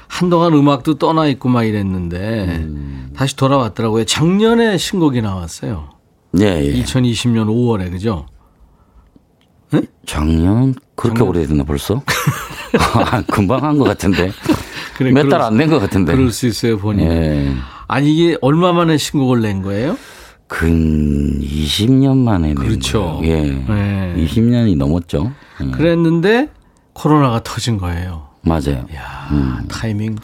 [0.08, 2.68] 한동안 음악도 떠나 있고 막 이랬는데
[3.16, 4.06] 다시 돌아왔더라고요.
[4.06, 5.90] 작년에 신곡이 나왔어요.
[6.40, 6.84] 예, 예.
[6.84, 8.26] 2020년 5월에 그죠?
[10.06, 12.02] 작년 그렇게 오래됐나 벌써?
[12.96, 14.32] 아, 금방 한 것 같은데.
[14.98, 16.14] 그래, 몇 달 안 된 것 같은데.
[16.16, 17.04] 그럴 수 있어요 보니.
[17.04, 17.52] 예.
[17.92, 19.98] 아니 이게 얼마 만에 신곡을 낸 거예요?
[20.48, 23.18] 근 20년 만에 낸 그렇죠.
[23.18, 23.24] 거예요.
[23.26, 23.42] 예.
[23.52, 24.16] 네.
[24.18, 25.34] 20년이 넘었죠.
[25.62, 25.72] 예.
[25.72, 26.48] 그랬는데
[26.94, 28.30] 코로나가 터진 거예요.
[28.44, 28.86] 맞아요.
[28.96, 29.58] 야 음.
[29.68, 30.16] 타이밍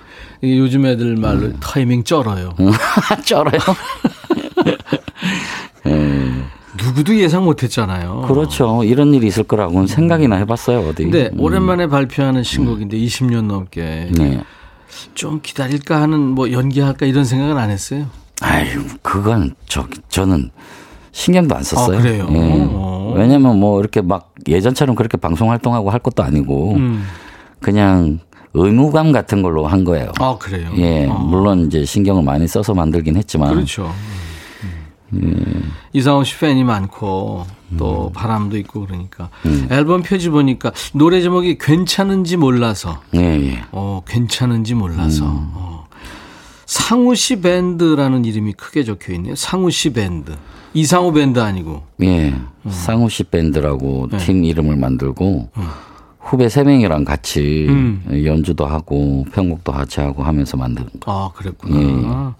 [0.44, 2.56] 요즘 애들 말로 타이밍 쩔어요.
[3.26, 3.60] 쩔어요.
[6.78, 8.24] 누구도 예상 못했잖아요.
[8.28, 8.84] 그렇죠.
[8.86, 11.04] 이런 일이 있을 거라고는 생각이나 해봤어요, 어디.
[11.04, 11.40] 근데 음.
[11.42, 14.42] 오랜만에 발표하는 신곡인데 20년 넘게 네.
[15.14, 18.08] 좀 기다릴까 하는 뭐 연기할까 이런 생각은 안 했어요.
[18.42, 20.52] 아유, 그건 저 저는
[21.12, 21.98] 신경도 안 썼어요.
[21.98, 22.28] 아, 그래요?
[22.32, 22.68] 예.
[22.70, 23.14] 어.
[23.16, 27.04] 왜냐면 뭐 이렇게 막 예전처럼 그렇게 방송 활동하고 할 것도 아니고 음.
[27.60, 28.20] 그냥
[28.54, 30.12] 의무감 같은 걸로 한 거예요.
[30.20, 30.70] 아 그래요.
[30.78, 31.14] 예, 어.
[31.14, 33.92] 물론 이제 신경을 많이 써서 만들긴 했지만 그렇죠.
[35.14, 35.72] 음.
[35.94, 37.46] 이상호 씨 팬이 많고
[37.78, 39.30] 또 바람도 있고 그러니까
[39.70, 43.64] 앨범 표지 보니까 노래 제목이 괜찮은지 몰라서 예, 예.
[43.72, 45.88] 어 괜찮은지 몰라서 어.
[46.66, 49.36] 상우 씨 밴드라는 이름이 크게 적혀 있네요.
[49.36, 50.36] 상우 씨 밴드.
[50.74, 51.84] 이상우 밴드 아니고.
[52.04, 52.36] 예.
[52.70, 54.18] 상우 씨 밴드라고 네.
[54.18, 55.50] 팀 이름을 만들고
[56.20, 58.04] 후배 세 명이랑 같이 음.
[58.26, 61.12] 연주도 하고 편곡도 같이 하고 하면서 만든 거.
[61.12, 62.36] 아, 그랬구나.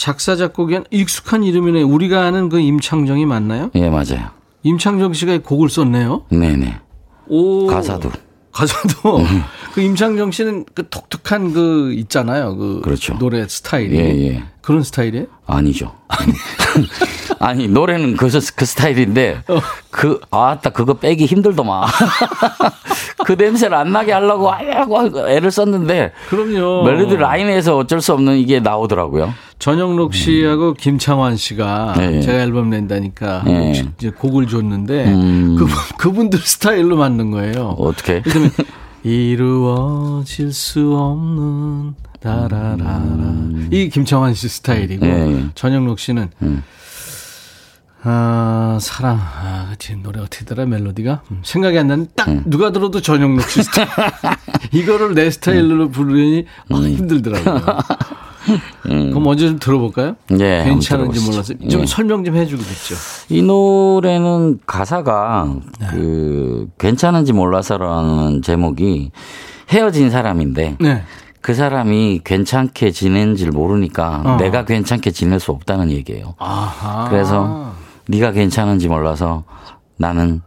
[0.00, 1.82] 작사, 작곡엔 익숙한 이름이네.
[1.82, 3.70] 우리가 아는 그 임창정이 맞나요?
[3.74, 4.30] 예, 맞아요.
[4.62, 6.24] 임창정 씨가 곡을 썼네요.
[6.30, 6.80] 네 네.
[7.28, 7.66] 오.
[7.66, 8.10] 가사도.
[8.50, 9.22] 가사도.
[9.74, 12.56] 그 임창정 씨는 그 독특한 그 있잖아요.
[12.56, 13.18] 그 그렇죠.
[13.18, 13.98] 노래 스타일이.
[13.98, 14.44] 예, 예.
[14.62, 15.26] 그런 스타일이에요?
[15.46, 15.94] 아니죠.
[17.40, 19.42] 아니, 노래는 그, 그 스타일인데,
[19.90, 21.88] 그, 아따, 그거 빼기 힘들더만.
[23.24, 26.84] 그 냄새를 안 나게 하려고, 하려고 애를 썼는데, 그럼요.
[26.84, 29.32] 멜로디 라인에서 어쩔 수 없는 이게 나오더라고요.
[29.58, 32.20] 전영록 씨하고 김창완 씨가 네.
[32.20, 33.84] 제가 앨범 낸다니까 네.
[33.98, 35.56] 이제 곡을 줬는데 음.
[35.58, 37.76] 그분, 그분들 스타일로 만든 거예요.
[37.78, 38.22] 어떻게?
[38.22, 38.50] 그다음에
[39.04, 43.02] 이루어질 수 없는 라라라라
[43.70, 45.44] 이 김창완 씨 스타일이고 네.
[45.54, 46.62] 전영록 씨는 음.
[48.02, 52.42] 아 사랑 아 그치 노래 어떻게 더라 멜로디가 음, 생각이 안 나는 딱 음.
[52.46, 53.88] 누가 들어도 전영록 씨 스타일
[54.72, 56.84] 이거를 내 스타일로 부르니 아, 음.
[56.84, 57.60] 힘들더라고요.
[58.82, 60.16] 그럼 먼저 좀 들어볼까요?
[60.38, 61.54] 예, 한번 괜찮은지 몰라서.
[61.68, 61.86] 좀 예.
[61.86, 62.94] 설명 좀 해주고 듣죠.
[63.28, 65.86] 이 노래는 가사가 네.
[65.90, 69.10] 그 괜찮은지 몰라서라는 제목이
[69.68, 71.02] 헤어진 사람인데 네.
[71.42, 74.36] 그 사람이 괜찮게 지낸지를 모르니까 어.
[74.36, 76.34] 내가 괜찮게 지낼 수 없다는 얘기예요.
[76.38, 77.08] 아하.
[77.10, 77.69] 그래서
[78.10, 79.44] 네가 괜찮은지 몰라서
[79.96, 80.42] 나는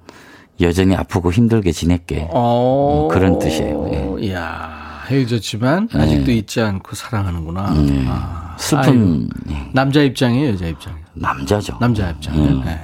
[0.62, 2.28] 여전히 아프고 힘들게 지낼게.
[2.32, 3.90] 어, 그런 뜻이에요.
[3.92, 4.26] 예.
[4.28, 7.74] 이야 헤어졌지만 아직도 잊지 않고 사랑하는구나.
[8.08, 11.06] 아, 슬픈 예, 아유, 남자 입장이에요, 여자 입장이에요.
[11.14, 11.78] 남자죠.
[11.80, 12.64] 남자 입장이에요.
[12.64, 12.80] 네.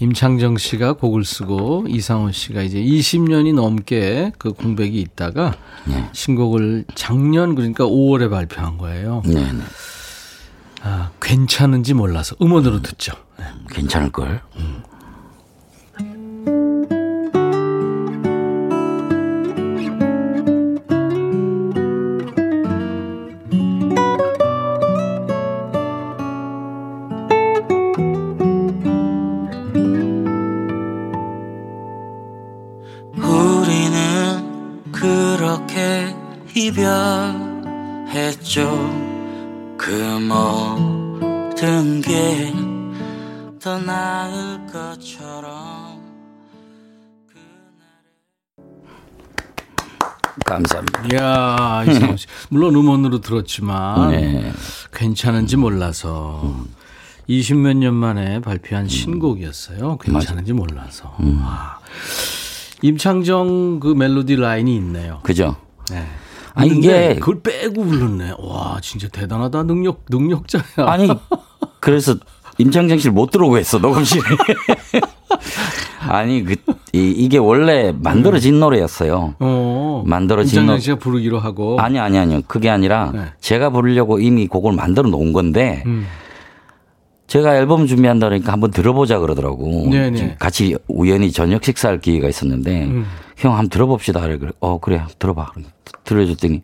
[0.00, 5.54] 임창정 씨가 곡을 쓰고 이상호 씨가 이제 20년이 넘게 그 공백이 있다가
[6.12, 9.22] 신곡을 작년 그러니까 5월에 발표한 거예요.
[9.24, 9.60] 네, 네.
[10.86, 13.14] 아, 괜찮은지 몰라서 음원으로 듣죠.
[13.38, 13.46] 네.
[13.70, 14.42] 괜찮을 걸.
[33.16, 36.14] 우리는 그렇게
[36.54, 37.64] 이별했죠.
[39.84, 42.52] 그 모든 게
[43.64, 45.98] 더 나을 것처럼.
[50.44, 51.02] 감사합니다.
[51.10, 52.26] 이야, 이상호 씨.
[52.50, 54.52] 물론 음원으로 들었지만 네.
[54.92, 56.54] 괜찮은지 몰라서
[57.26, 59.96] 20몇 년 만에 발표한 신곡이었어요.
[59.96, 61.16] 괜찮은지 몰라서.
[61.18, 61.78] 와.
[62.82, 65.20] 임창정 그 멜로디 라인이 있네요.
[65.22, 65.56] 그죠?
[65.90, 66.06] 네.
[66.54, 68.34] 아니, 이게- 그걸 빼고 불렀네.
[68.38, 69.64] 와, 진짜 대단하다.
[69.64, 70.62] 능력 능력자야.
[70.78, 71.08] 아니
[71.80, 72.14] 그래서
[72.58, 74.22] 임창정 씨를 못 들어오고 했어 녹음실에.
[76.08, 76.56] 아니 그
[76.92, 79.34] 이, 게 원래 만들어진 노래였어요.
[79.38, 80.02] 어.
[80.06, 81.80] 만들어진 임창정 노- 씨가 부르기로 하고.
[81.80, 83.20] 아니 아니 아니요 그게 아니라 네.
[83.40, 86.06] 제가 부르려고 이미 곡을 만들어 놓은 건데 음.
[87.34, 89.88] 제가 앨범 준비한다 그러니까 한번 들어보자 그러더라고.
[89.90, 90.16] 네네.
[90.16, 93.06] 지금 같이 우연히 저녁 식사할 기회가 있었는데 음.
[93.36, 94.20] 형 한번 들어봅시다.
[94.20, 94.52] 그래 그래.
[94.60, 95.50] 어 그래 들어봐.
[96.04, 96.62] 들려줬더니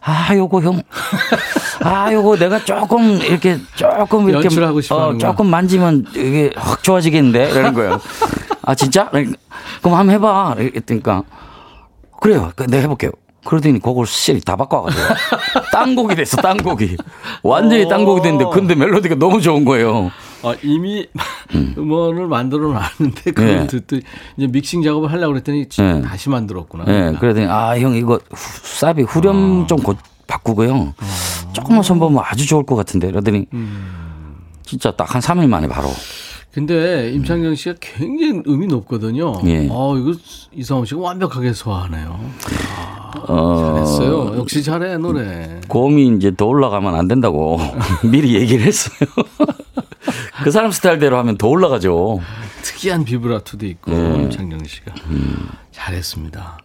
[0.00, 0.82] 아 요거 형.
[1.84, 5.18] 아 요거 내가 조금 이렇게 조금 이렇게 연출하고 싶어 어.
[5.18, 8.00] 조금 만지면 이게 확 좋아지겠는데 이러는 거예요.
[8.62, 9.08] 아 진짜?
[9.10, 9.36] 그러니까
[9.80, 10.56] 그럼 한번 해봐.
[10.58, 11.22] 이랬더니까
[12.20, 12.50] 그래요.
[12.56, 13.12] 그 내가 해볼게요.
[13.44, 15.02] 그러더니 곡을 실이 다 바꿔가지고
[15.72, 16.36] 딴 곡이 됐어.
[16.38, 16.96] 딴 곡이
[17.42, 20.10] 완전히 딴 곡이 됐는데 근데 멜로디가 너무 좋은 거예요.
[20.42, 21.06] 아, 이미
[21.54, 23.66] 음 원을 만들어 놨는데 그걸 네.
[23.66, 24.02] 듣더니
[24.36, 26.02] 이제 믹싱 작업을 하려고 그랬더니 네.
[26.02, 26.84] 다시 만들었구나.
[26.88, 27.20] 예, 그러니까.
[27.20, 29.94] 그러더니 아 형 이거 후- 사비 후렴 좀 고,
[30.26, 30.94] 바꾸고요.
[31.52, 33.08] 조금만 손보면 아주 좋을 것 같은데.
[33.10, 33.46] 그러더니
[34.64, 35.88] 진짜 딱 한 3일 만에 바로.
[36.52, 39.34] 근데 임창정 씨가 굉장히 음이 높거든요.
[39.46, 39.68] 예.
[39.70, 40.12] 어, 이거
[40.52, 42.18] 이상호 씨가 완벽하게 소화하네요.
[43.28, 44.36] 어, 잘했어요.
[44.38, 45.60] 역시 잘해 노래.
[45.68, 47.58] 고음이 이제 더 올라가면 안 된다고
[48.10, 49.08] 미리 얘기를 했어요.
[50.44, 52.20] 그 사람 스타일대로 하면 더 올라가죠.
[52.62, 54.22] 특이한 비브라토도 있고 네.
[54.22, 54.92] 임창정 씨가
[55.72, 56.58] 잘했습니다.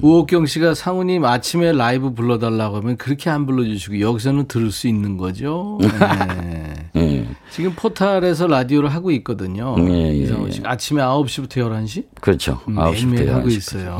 [0.00, 5.78] 우옥경 씨가 상우님 아침에 라이브 불러달라고 하면 그렇게 안 불러주시고 여기서는 들을 수 있는 거죠.
[5.82, 6.90] 네.
[6.96, 9.74] 예, 지금 포탈에서 라디오를 하고 있거든요.
[9.78, 10.50] 예, 예, 이상호 예.
[10.52, 12.60] 씨 아침에 9시부터 11시 그렇죠.
[12.68, 13.56] 음, 9시부터 매일매일 하고 11시까지.
[13.56, 13.98] 있어요.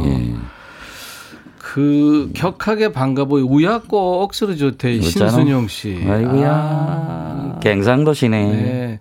[1.62, 1.72] 예.
[1.72, 3.44] 그 격하게 반가워요.
[3.44, 5.00] 우야 꼭 쓰러졌대.
[5.00, 6.04] 신순영 씨.
[6.06, 6.50] 아이고야.
[6.52, 8.44] 아, 갱상도시네.
[8.44, 9.00] 네.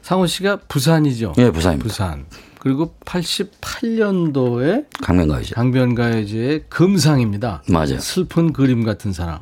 [0.00, 1.34] 상호 씨가 부산이죠.
[1.38, 1.86] 예, 부산입니다.
[1.86, 2.24] 부산.
[2.58, 5.54] 그리고 88년도에 강명가이죠.
[5.54, 7.62] 강변가요제의 금상입니다.
[7.68, 7.98] 맞아요.
[8.00, 9.40] 슬픈 그림 같은 사랑.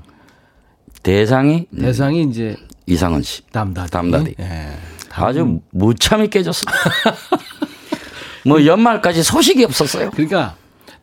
[1.02, 2.56] 대상이 대상이 이제
[2.86, 3.42] 이상은 씨.
[3.46, 3.90] 담다디.
[3.90, 4.34] 담다디.
[4.40, 4.72] 예.
[5.14, 6.62] 아주 무참히 깨졌어.
[8.46, 10.10] 뭐 연말까지 소식이 없었어요.
[10.10, 10.54] 그러니까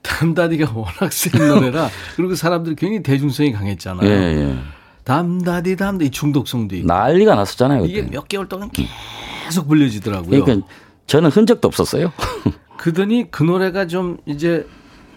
[0.06, 4.10] 담다디가 워낙 센 노래라 그리고 사람들이 굉장히 대중성이 강했잖아요.
[4.10, 4.56] 예, 예.
[5.04, 7.86] 담다디 담다디 중독성도 있고 난리가 났었잖아요.
[7.86, 8.12] 이게 그때.
[8.12, 10.44] 몇 개월 동안 계속 불려지더라고요.
[10.44, 10.68] 그러니까
[11.08, 12.12] 저는 흔적도 없었어요.
[12.78, 14.66] 그더니 그 노래가 좀 이제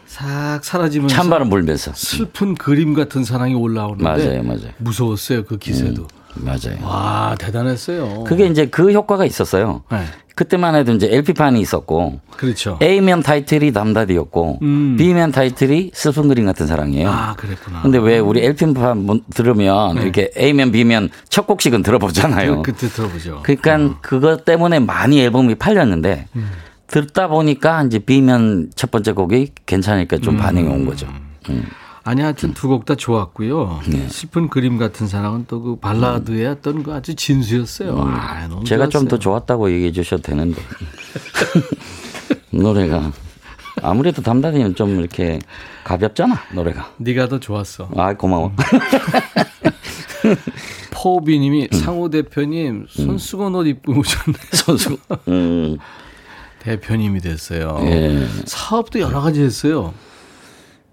[0.06, 1.92] 싹 사라지면서 찬바람 불면서.
[1.94, 4.72] 슬픈 그림 같은 사랑이 올라오는데 맞아요, 맞아요.
[4.78, 6.06] 무서웠어요 그 기세도.
[6.40, 6.78] 맞아요.
[6.82, 8.24] 와 대단했어요.
[8.24, 9.82] 그게 이제 그 효과가 있었어요.
[9.90, 10.04] 네.
[10.34, 12.78] 그때만 해도 이제 LP판이 있었고 그렇죠.
[12.80, 14.96] A면 타이틀이 담다디였고 음.
[14.96, 17.08] B면 타이틀이 슬픈 그림 같은 사랑이에요.
[17.10, 17.82] 아 그랬구나.
[17.82, 22.62] 근데 왜 우리 LP판 문- 들으면 이렇게 A면 B면 첫 곡씩은 들어보잖아요.
[22.62, 23.40] 그, 그때 들어보죠.
[23.42, 26.50] 그러니까 그것 때문에 많이 앨범이 팔렸는데 음.
[26.86, 31.08] 듣다 보니까 이제 B면 첫 번째 곡이 괜찮으니까 좀 반응이 온 거죠.
[31.50, 31.64] 음.
[32.08, 33.80] 아니 하여튼 두 곡 다 좋았고요.
[33.90, 34.08] 네.
[34.08, 37.98] 슬픈 그림 같은 사랑은 또 그 발라드의 어떤 그 아주 진수였어요.
[37.98, 38.64] 아, 음.
[38.64, 39.18] 제가 좀 더.
[39.18, 40.62] 좋았다고 얘기해 주셔도 되는데
[42.50, 43.12] 노래가
[43.82, 45.38] 아무래도 담다디는 좀 이렇게
[45.84, 46.90] 가볍잖아 노래가.
[46.96, 47.90] 네가 더 좋았어.
[47.96, 48.52] 아 고마워.
[50.90, 51.78] 포비님이 음.
[51.78, 54.38] 상호 대표님 손수건 옷 입고 오셨네.
[54.52, 54.98] 선수.
[55.28, 55.76] 음.
[56.60, 57.78] 대표님이 됐어요.
[57.82, 58.26] 예.
[58.46, 59.92] 사업도 여러 가지 했어요.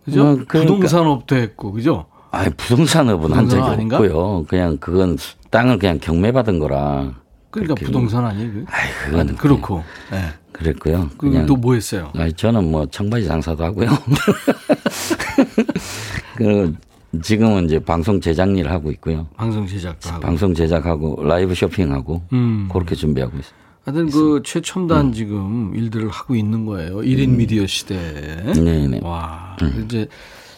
[0.06, 0.24] 그죠?
[0.24, 0.60] 뭐, 그러니까.
[0.60, 2.06] 부동산업도 했고, 그죠?
[2.32, 3.97] 아니 부동산업은 한 적이 부동산 아닌가?
[3.97, 4.45] 없고요.
[4.47, 5.18] 그냥 그건
[5.51, 7.14] 땅을 그냥 경매받은 거라.
[7.49, 8.51] 그러니까 부동산 아니에요?
[8.51, 8.66] 그?
[8.70, 9.84] 아이, 그건 그렇고.
[10.12, 10.26] 예.
[10.51, 11.10] 그랬고요.
[11.18, 12.12] 그리고 그냥 또 뭐 했어요?
[12.16, 13.89] 아니, 저는 뭐 청바지 장사도 하고요.
[16.36, 16.74] 그
[17.22, 19.28] 지금은 이제 방송 제작 일을 하고 있고요.
[19.38, 20.20] 방송 하고.
[20.20, 22.70] 방송 제작하고 라이브 쇼핑하고 음.
[22.72, 23.53] 그렇게 준비하고 있어요.
[23.86, 24.43] 하여튼 그 음.
[24.43, 26.97] 최첨단 지금 일들을 하고 있는 거예요.
[26.97, 28.53] 1인 미디어 시대에.
[28.53, 29.01] 네네.
[29.03, 29.55] 와.
[29.86, 30.07] 이제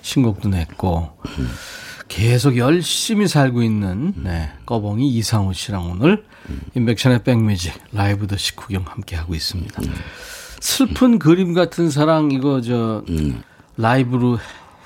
[0.01, 1.09] 신곡도 냈고.
[2.07, 6.23] 계속 열심히 살고 있는 네, 꺼봉이 이상우 씨랑 오늘
[6.73, 9.81] 인백션의 백뮤직 라이브 더 식후경 함께 하고 있습니다.
[10.61, 13.03] 슬픈 그림 같은 사랑 이거 저
[13.75, 14.39] 라이브로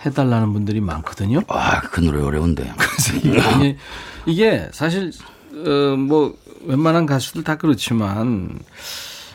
[0.04, 1.42] 해달라는 분들이 많거든요.
[1.48, 2.74] 아, 그 노래 어려운데.
[3.24, 3.78] 이게,
[4.26, 5.12] 이게 사실
[5.54, 6.36] 어, 뭐
[6.66, 8.50] 웬만한 가수들 다 그렇지만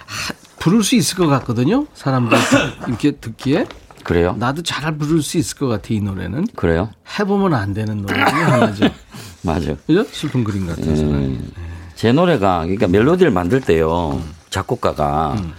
[0.07, 1.87] 하- 부를 수 있을 것 같거든요.
[1.95, 3.66] 사람들 듣- 이렇게 듣기에
[4.05, 4.35] 그래요?
[4.39, 6.91] 나도 잘 부를 수 있을 것 같아 이 노래는 그래요?
[7.18, 8.89] 해보면 안 되는 노래 중에 하나죠.
[9.43, 9.74] 맞아.
[9.87, 10.05] 그죠?
[10.11, 11.12] 슬픈 그림 같은 사람.
[11.14, 11.51] 음,
[11.95, 14.20] 제 노래가 그러니까 멜로디를 만들 때요.
[14.51, 15.53] 작곡가가 음.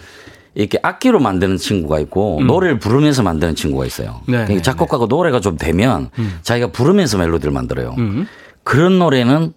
[0.55, 4.21] 이렇게 악기로 만드는 친구가 있고 노래를 부르면서 만드는 친구가 있어요.
[4.25, 6.09] 네, 그러니까 네, 작곡가가 노래가 좀 되면
[6.41, 7.93] 자기가 부르면서 멜로디를 만들어요.
[7.99, 8.27] 음.
[8.63, 9.53] 그런 노래는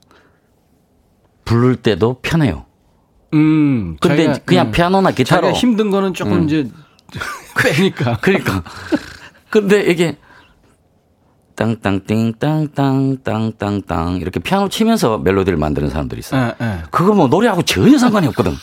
[1.50, 2.64] 부를 때도 편해요.
[3.34, 3.96] 음.
[4.00, 6.68] 근데 자기가, 그냥 음, 피아노나 기타로 힘든 거는 조금 이제
[7.60, 8.18] 빼니까.
[8.22, 8.62] 그러니까.
[9.50, 10.16] 근데 이게
[11.56, 16.52] 땅땅띵땅땅땅땅 땅 이렇게 피아노 치면서 멜로디를 만드는 사람들이 있어요.
[16.60, 16.82] 예, 예.
[16.92, 18.54] 그거 뭐 노래하고 전혀 상관이 없거든.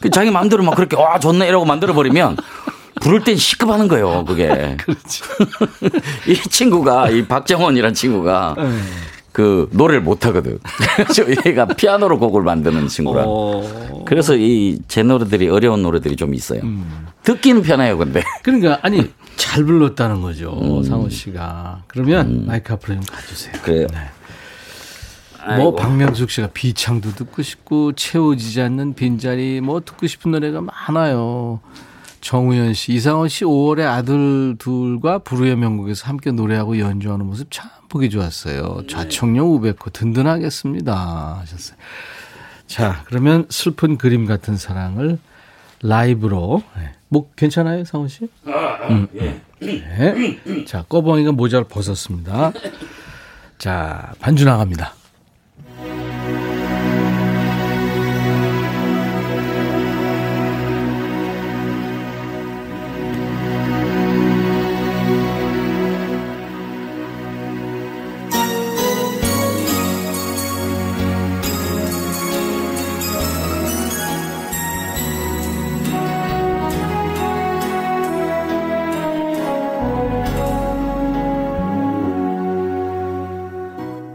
[0.00, 2.36] 그 자기 마음대로 막 그렇게 와 좋네 이러고 만들어 버리면
[3.00, 4.24] 부를 땐 시급하는 거예요.
[4.24, 4.76] 그게.
[4.86, 5.22] 그렇지.
[6.28, 8.70] 이 친구가 이 박정원이란 친구가 예.
[9.32, 10.58] 그 노래를 못 하거든.
[10.96, 13.24] 그래서 얘가 피아노로 곡을 만드는 친구라.
[13.26, 14.04] 어.
[14.06, 16.60] 그래서 이 제 노래들이 어려운 노래들이 좀 있어요.
[16.62, 17.06] 음.
[17.22, 18.22] 듣기는 편해요, 근데.
[18.42, 20.82] 그러니까 아니 잘 불렀다는 거죠 음.
[20.82, 21.84] 상호 씨가.
[21.86, 23.52] 그러면 마이크 앞으로 좀 가주세요.
[23.62, 23.86] 그래요.
[23.92, 25.56] 네.
[25.56, 31.60] 뭐 박명숙 씨가 비창도 듣고 싶고 채워지지 않는 빈자리 뭐 듣고 싶은 노래가 많아요.
[32.20, 38.08] 정우현 씨, 이상원 씨 5월에 아들 둘과 불후의 명곡에서 함께 노래하고 연주하는 모습 참 보기
[38.08, 38.86] 좋았어요.
[38.88, 41.76] 좌청룡 우백호 든든하겠습니다 하셨어요.
[42.66, 45.18] 자, 그러면 슬픈 그림 같은 사랑을
[45.82, 46.92] 라이브로 네.
[47.08, 48.28] 목 괜찮아요, 상원 씨?
[48.46, 49.08] 음.
[49.12, 50.64] 네.
[50.66, 52.52] 자, 꺼벙이가 모자를 벗었습니다.
[53.58, 54.94] 자, 반주 나갑니다.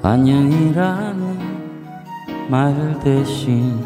[0.08, 1.40] 안녕이라는
[2.48, 3.84] 말 대신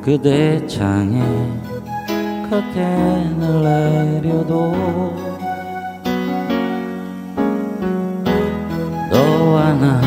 [0.00, 1.20] 그대 창에
[2.48, 4.72] 커튼을 내려도
[9.12, 10.00] 너와 나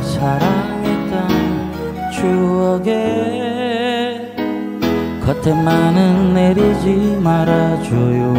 [0.00, 1.28] 사랑했던
[2.12, 2.86] 추억에
[5.24, 8.34] 커튼만은 내리지 말아줘요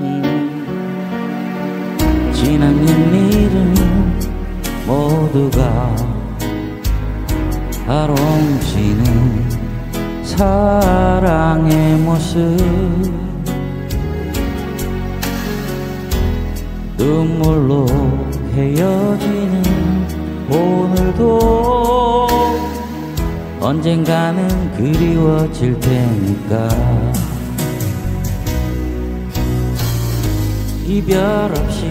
[0.00, 0.48] 음.
[2.32, 4.07] 지난 일일은
[4.88, 5.94] 모두가
[7.86, 9.04] 아롱지는
[10.24, 12.38] 사랑의 모습.
[16.96, 17.86] 눈물로
[18.54, 19.62] 헤어지는
[20.50, 22.28] 오늘도
[23.60, 26.68] 언젠가는 그리워질 테니까.
[30.86, 31.87] 이별 없이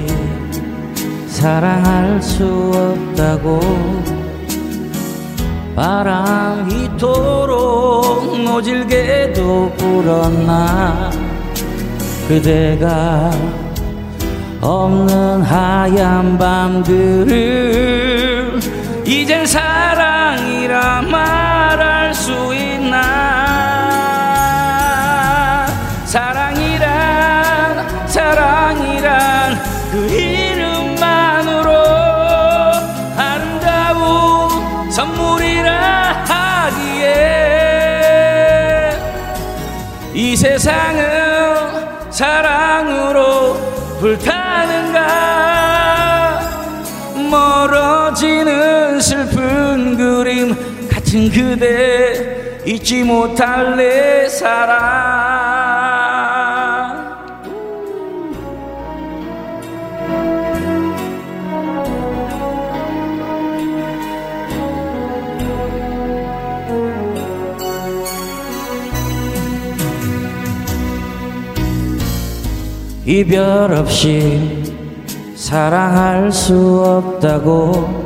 [1.38, 3.60] 사랑할 수 없다고
[5.76, 11.12] 바람 이토록 노질게도 불었나?
[12.28, 13.30] 그대가
[14.62, 17.30] 없는 하얀 밤들을
[19.06, 22.77] 이젠 사랑이라 말할 수 있
[44.00, 45.08] 불타는가?
[47.30, 55.07] 멀어지는 슬픈 그림 같은 그대 잊지 못할 내 사랑
[73.08, 74.62] 이별 없이
[75.34, 78.06] 사랑할 수 없다고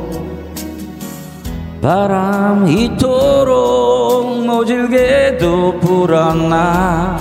[1.82, 7.18] 바람 이토록 노질게도 불었나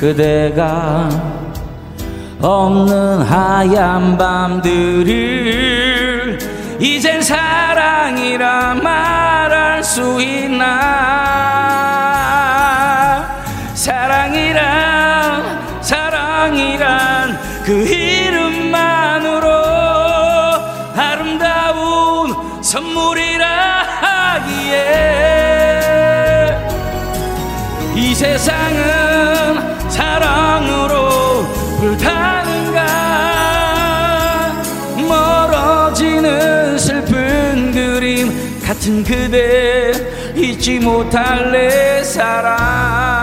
[0.00, 1.08] 그대가
[2.42, 5.06] 없는 하얀 밤들을
[6.80, 11.14] 이젠 사랑이라 말할 수 있나
[17.64, 19.48] 그 이름만으로
[20.94, 23.46] 아름다운 선물이라
[24.02, 24.74] 하기에
[27.96, 31.46] 이 세상은 사랑으로
[31.80, 32.84] 불타는가?
[35.08, 39.90] 멀어지는 슬픈 그림 같은 그대
[40.36, 43.13] 잊지 못할 내 사랑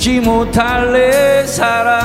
[0.00, 2.00] 잊지 못할 내 사랑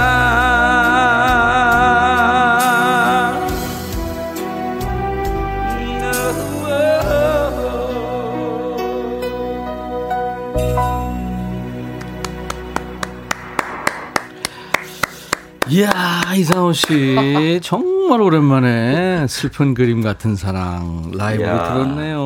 [15.68, 15.90] 이야,
[16.36, 17.60] 이상호 씨.
[17.64, 21.48] 정말 오랜만에 슬픈 그림 같은 사랑 라이브로.
[21.64, 22.20] 들었네요.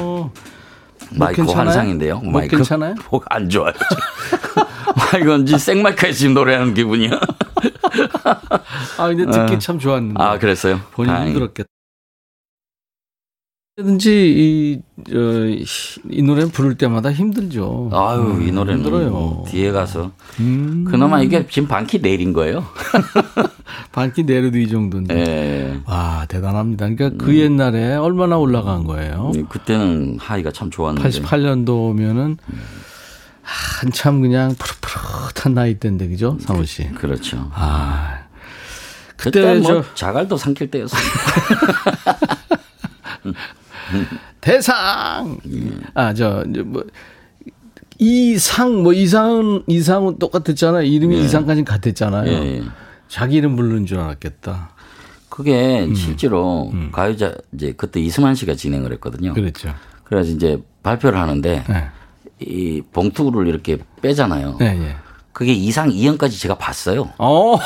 [0.00, 0.30] 목
[1.18, 1.66] 마이크 괜찮아요?
[1.66, 2.20] 환상인데요.
[2.20, 2.94] 목 마이크 괜찮아요?
[3.10, 3.72] 목 안 좋아요.
[4.96, 7.10] 마이크인지 생마이크에 지금 노래하는 기분이야.
[8.98, 9.58] 아, 근데 듣기 어.
[9.58, 10.22] 참 좋았는데.
[10.22, 10.80] 아 그랬어요.
[10.92, 11.30] 본인 다행히.
[11.32, 11.68] 힘들었겠다.
[13.76, 14.80] 든지 이,
[15.14, 15.20] 어,
[16.10, 17.90] 이 노래 부를 때마다 힘들죠.
[17.92, 19.10] 아유 이 노래는 힘들어요.
[19.10, 20.10] 뭐 뒤에 가서
[20.40, 22.64] 음, 그나마 이게 지금 반키 내린 거예요.
[23.92, 25.14] 반기 내려도 이 정도인데.
[25.16, 25.80] 예.
[25.86, 26.88] 와, 대단합니다.
[26.88, 27.18] 그러니까 음.
[27.18, 29.30] 그 옛날에 얼마나 올라간 거예요?
[29.48, 31.08] 그때는 하이가 참 좋았는데.
[31.08, 32.36] 88년도면은
[33.50, 36.86] 한참 그냥 푸릇푸릇한 나이 때인데 그죠, 사무 씨?
[36.90, 37.50] 그렇죠.
[37.54, 38.18] 아,
[39.16, 41.00] 그때 그때 뭐 저 자갈도 삼킬 때였어요.
[44.40, 45.38] 대상.
[45.94, 46.84] 아, 저, 이제 뭐
[47.98, 50.82] 이상 뭐 이상은 이상은 똑같았잖아요.
[50.82, 51.20] 이름이 예.
[51.22, 52.30] 이상까지 같았잖아요.
[52.30, 52.62] 예, 예.
[53.08, 54.70] 자기 이름 부르는 줄 알았겠다.
[55.28, 55.94] 그게 음.
[55.94, 59.34] 실제로 가요자 이제 그때 이승환 씨가 진행을 했거든요.
[59.34, 59.74] 그랬죠.
[60.04, 61.88] 그래서 이제 발표를 하는데 네.
[62.40, 64.56] 이 봉투를 이렇게 빼잖아요.
[64.58, 64.96] 네, 예.
[65.32, 67.10] 그게 이상 이형까지 제가 봤어요.
[67.18, 67.58] 어,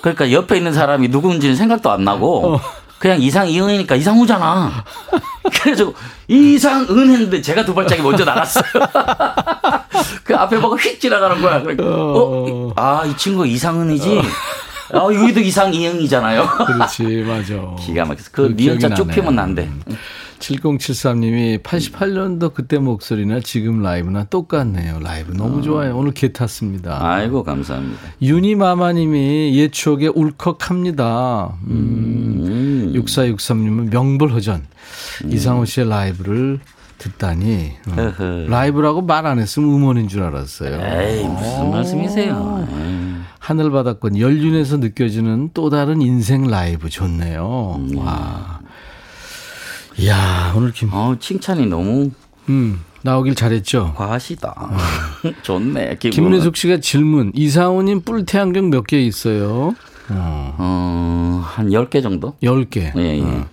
[0.00, 2.60] 그러니까 옆에 있는 사람이 누군지는 생각도 안 나고
[2.98, 4.84] 그냥 이상 이형이니까 이상우잖아.
[5.62, 5.92] 그래서
[6.28, 8.64] 이상은 했는데 제가 두 발짝이 먼저 나갔어요.
[10.24, 11.62] 그 앞에 보고 휙 지나가는 거야.
[11.62, 14.22] 그러니까 어, 아, 이 친구 이상은이지.
[14.92, 16.46] 아, 여기도 이상 이형이잖아요.
[16.66, 17.54] 그렇지, 맞아.
[17.84, 19.08] 기가 막혀서 그 니은자 쭉.
[19.08, 19.68] 피면 난데.
[20.38, 24.98] 7073님이 88년도 그때 목소리나 지금 라이브나 똑같네요.
[25.00, 25.96] 라이브 너무 좋아요.
[25.96, 26.98] 오늘 계 탔습니다.
[27.00, 28.00] 아이고 감사합니다.
[28.22, 31.56] 유니마마님이 옛 추억에 울컥합니다.
[31.68, 34.66] 음, 6463님은 명불허전.
[35.26, 36.60] 이상호 씨의 라이브를
[36.98, 37.72] 듣다니.
[37.88, 37.92] 어.
[37.92, 38.46] 허허.
[38.48, 40.80] 라이브라고 말 안 했으면 음원인 줄 알았어요.
[40.80, 42.66] 에이 무슨 말씀이세요?
[42.70, 43.16] 에이.
[43.40, 47.80] 하늘바다권 연륜에서 느껴지는 또 다른 인생 라이브 좋네요.
[47.96, 48.60] 와.
[49.98, 52.10] 이야, 오늘 김, 어 칭찬이 너무
[52.48, 53.94] 음, 나오길 잘했죠?
[53.96, 54.70] 과하시다.
[55.42, 55.96] 좋네.
[55.98, 56.10] 기분.
[56.10, 57.32] 김민숙 씨가 질문.
[57.34, 59.74] 이상호님 뿔테 안경 몇 개 있어요?
[60.10, 62.34] 어, 어, 한 10개 정도?
[62.42, 62.96] 10개.
[62.96, 63.22] 예, 예.
[63.22, 63.46] 어.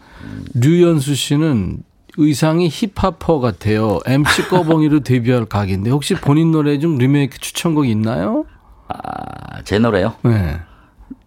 [0.53, 1.77] 류연수 씨는
[2.17, 3.99] 의상이 힙합퍼 같아요.
[4.05, 8.45] MC 꺼봉이로 데뷔할 각인데 혹시 본인 노래 중 리메이크 추천곡 있나요?
[8.87, 10.13] 아, 제 노래요?
[10.23, 10.59] 네.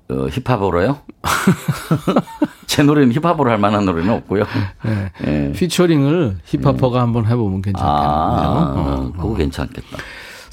[0.09, 0.99] 어, 힙합으로요?
[2.67, 4.45] 제 노래는 힙합으로 할 만한 노래는 없고요.
[4.85, 5.13] 네.
[5.27, 5.53] 예.
[5.53, 7.97] 피처링을 힙합퍼가 한번 해보면 괜찮겠네요.
[7.97, 9.13] 아, 어.
[9.17, 9.97] 그거 괜찮겠다.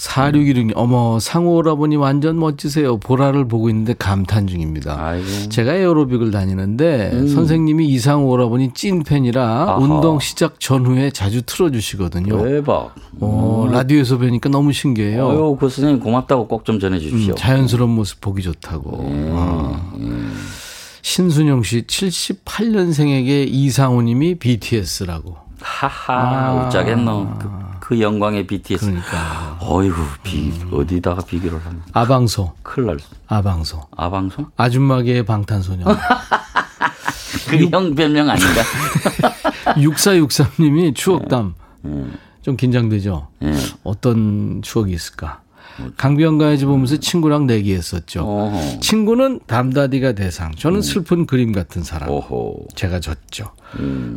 [0.07, 2.97] 4616님, 어머, 상호 오라버니 완전 멋지세요.
[2.97, 4.97] 보라를 보고 있는데 감탄 중입니다.
[5.01, 5.25] 아이고.
[5.25, 5.49] 음.
[5.49, 9.75] 제가 에어로빅을 다니는데 선생님이 이상호 오라버니 찐팬이라 아하.
[9.77, 12.43] 운동 시작 전후에 자주 틀어주시거든요.
[12.43, 12.93] 대박.
[13.21, 15.29] 어, 라디오에서 뵈니까 너무 신기해요.
[15.29, 17.33] 아유, 그 선생님 고맙다고 꼭 좀 전해 주십시오.
[17.33, 18.89] 음, 자연스러운 모습 보기 좋다고.
[18.93, 19.91] 어.
[21.01, 25.42] 신순영 씨, 78년생에게 이상호님이 BTS라고.
[25.63, 26.53] 하하, 아.
[26.65, 27.37] 웃자겠노.
[27.39, 27.49] 그,
[27.79, 28.85] 그 영광의 BTS.
[28.85, 29.57] 그러니까.
[29.61, 31.81] 어이구, 비, 어디다가 비교를 하면.
[31.93, 32.97] 아방소, 큰일 날.
[33.27, 33.87] 아방소.
[33.95, 34.47] 아방송?
[34.57, 35.87] 아줌마계의 방탄소년.
[37.49, 38.61] 그형 별명 아닌가?
[39.77, 41.55] 6463님이 추억담.
[42.41, 43.27] 좀 긴장되죠?
[43.43, 43.53] 예.
[43.83, 45.42] 어떤 추억이 있을까?
[45.97, 48.21] 강변 가야지 보면서 친구랑 내기했었죠.
[48.21, 48.79] 어허.
[48.79, 52.09] 친구는 담다디가 대상, 저는 슬픈 그림 같은 사람.
[52.09, 52.67] 오호.
[52.75, 53.51] 제가 졌죠.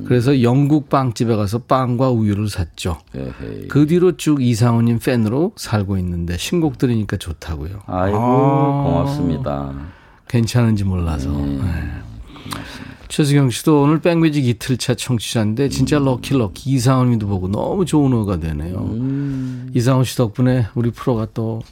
[0.05, 2.99] 그래서 영국 빵집에 가서 빵과 우유를 샀죠.
[3.15, 3.69] 에헤이.
[3.69, 7.81] 그 뒤로 쭉 이상호님 팬으로 살고 있는데 신곡 들으니까 좋다고요.
[7.87, 8.83] 아이고, 아.
[8.85, 9.73] 고맙습니다.
[10.29, 11.31] 괜찮은지 몰라서.
[11.31, 11.63] 네.
[13.09, 18.91] 최수경 씨도 오늘 백뮤직 이틀차 청취자인데 진짜 럭키 럭키 이상훈님도 보고 너무 좋은 호가 되네요.
[19.75, 21.63] 이상훈 씨 덕분에 우리 프로가 또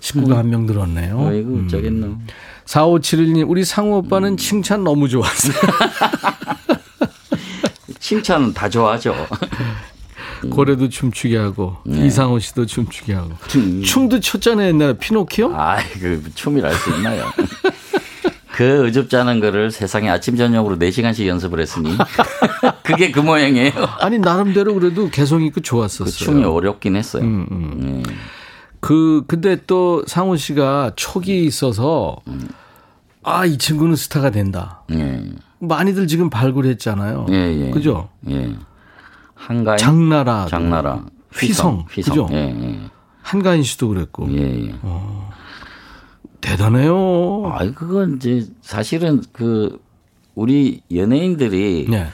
[0.00, 1.26] 식구가 한명 늘었네요.
[1.28, 2.16] 아이고, 어쩌겠노.
[2.64, 5.54] 4571님 우리 상우 오빠는 칭찬 너무 좋았어요.
[8.00, 9.14] 칭찬은 다 좋아하죠.
[10.50, 12.06] 고래도 춤추게 하고 네.
[12.06, 13.32] 이상호 씨도 춤추게 하고
[13.84, 15.54] 춤도 췄잖아요 옛날에 피노키오.
[15.54, 17.26] 아이, 그 춤이라 할 수 있나요?
[18.60, 21.96] 그 어줍잖은 거를 세상에 아침 저녁으로 4시간씩 연습을 했으니
[22.84, 23.72] 그게 그 모양이에요.
[24.00, 26.04] 아니 나름대로 그래도 개성 있고 좋았었어요.
[26.04, 27.22] 그 춤이 어렵긴 했어요.
[27.24, 28.02] 음, 음.
[28.80, 32.18] 그 근데 또 상훈 씨가 촉이 있어서
[33.22, 34.82] 아이 친구는 스타가 된다.
[34.92, 35.22] 예.
[35.60, 37.28] 많이들 지금 발굴했잖아요.
[37.30, 37.70] 예, 예.
[37.70, 38.10] 그죠?
[38.28, 38.54] 예.
[39.34, 42.26] 한가인 장나라, 장나라 휘성, 휘성.
[42.26, 42.28] 그죠?
[42.36, 42.80] 예, 예.
[43.22, 44.74] 한가인 씨도 그랬고 예, 예.
[46.40, 47.52] 대단해요.
[47.52, 49.80] 아, 그건 이제 사실은 그
[50.34, 52.06] 우리 연예인들이 네.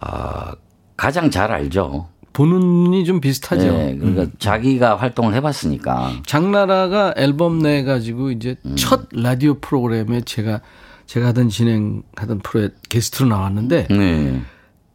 [0.00, 0.54] 아,
[0.96, 2.08] 가장 잘 알죠.
[2.32, 3.66] 보는 눈이 좀 비슷하죠.
[3.66, 4.32] 예, 그러니까 음.
[4.38, 6.22] 자기가 활동을 해봤으니까.
[6.24, 8.74] 장나라가 앨범 내 가지고 이제 음.
[8.76, 10.60] 첫 라디오 프로그램에 제가
[11.06, 14.40] 제가 하던 진행하던 프로에 게스트로 나왔는데 네.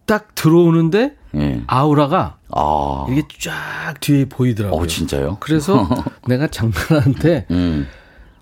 [0.08, 1.62] 딱 들어오는데 예.
[1.68, 4.82] 아우라가 아, 이게 쫙 뒤에 보이더라고요.
[4.82, 5.38] 어 진짜요?
[5.40, 5.88] 그래서
[6.28, 7.88] 내가 장나라한테 음.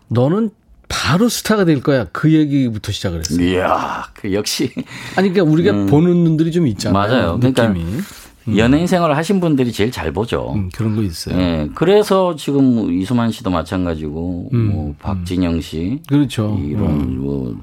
[0.08, 0.50] 너는
[0.88, 2.06] 바로 스타가 될 거야.
[2.12, 3.44] 그 얘기부터 시작을 했어요.
[3.44, 4.72] 이야, 그 역시
[5.16, 7.06] 아니 그러니까 우리가 보는 눈들이 좀 있잖아요.
[7.06, 7.10] 음.
[7.10, 7.40] 맞아요.
[7.40, 10.54] 그러니까 느낌이 연예인 생활을 하신 분들이 제일 잘 보죠.
[10.54, 11.36] 음, 그런 거 있어요.
[11.40, 16.60] 예, 그래서 지금 이수만 씨도 마찬가지고, 음, 뭐 박진영 씨, 그렇죠.
[16.64, 17.60] 이런 뭐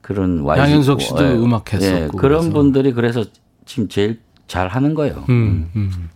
[0.00, 2.50] 그런 YG 양현석 고, 씨도 음악 했었고 예, 그런 그래서.
[2.50, 3.24] 분들이 그래서
[3.66, 5.24] 지금 제일 잘 하는 거예요.
[5.28, 6.08] 음, 음.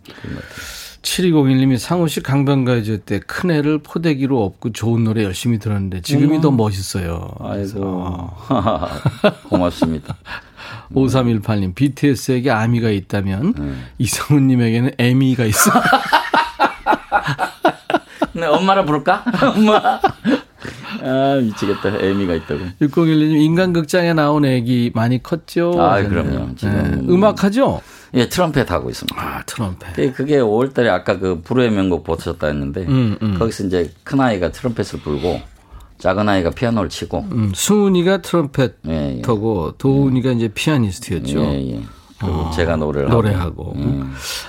[1.03, 7.29] 7201님이 상호 씨 강변가요제 때 큰애를 포대기로 업고 좋은 노래 열심히 들었는데 지금이 더 멋있어요.
[7.41, 8.29] 아이고
[9.49, 10.15] 고맙습니다.
[10.95, 13.73] 5318님 BTS에게 아미가 있다면 네.
[13.97, 15.71] 이성훈님에게는 에미가 있어.
[18.33, 19.23] 네, 엄마라 부를까?
[19.55, 19.99] 엄마.
[21.03, 21.97] 아 미치겠다.
[21.99, 22.61] 애미가 있다고.
[22.81, 25.73] 6012님 인간극장에 나온 애기 많이 컸죠?
[25.81, 26.01] 아.
[26.01, 26.55] 그럼요.
[26.55, 27.13] 지금- 네.
[27.13, 27.81] 음악하죠?
[28.15, 29.15] 예, 트럼펫 하고 있습니다.
[29.19, 29.93] 아 트럼펫.
[29.95, 33.39] 그게- 그게 5월달에 아까 그 불후의 명곡 보셨다 했는데 음, 음.
[33.39, 35.41] 거기서 이제 큰 아이가 트럼펫을 불고
[35.97, 39.21] 작은 아이가 피아노를 치고 음, 승훈이가 트럼펫 예, 예.
[39.25, 41.39] 하고 도훈이가 이제 피아니스트였죠.
[41.39, 41.81] 예, 예.
[42.19, 43.63] 그리고 제가 노래를 노래하고.
[43.71, 43.75] 하고.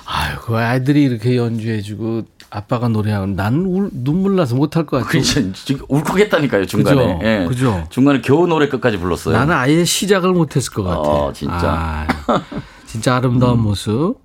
[0.06, 5.08] 아유, 그 아이들이 이렇게 연주해주고 아빠가 노래하고 난 울, 눈물 나서 못할 것 같아.
[5.10, 5.52] 그렇죠.
[5.54, 7.14] 지금 울컥했다니까요 중간에.
[7.16, 7.20] 그죠?
[7.26, 7.46] 예.
[7.48, 7.84] 그죠?
[7.90, 9.36] 중간에 겨우 노래 끝까지 불렀어요.
[9.36, 11.00] 나는 아예 시작을 못했을 것 같아.
[11.00, 12.06] 어, 진짜.
[12.95, 14.18] 진짜 아름다운 모습.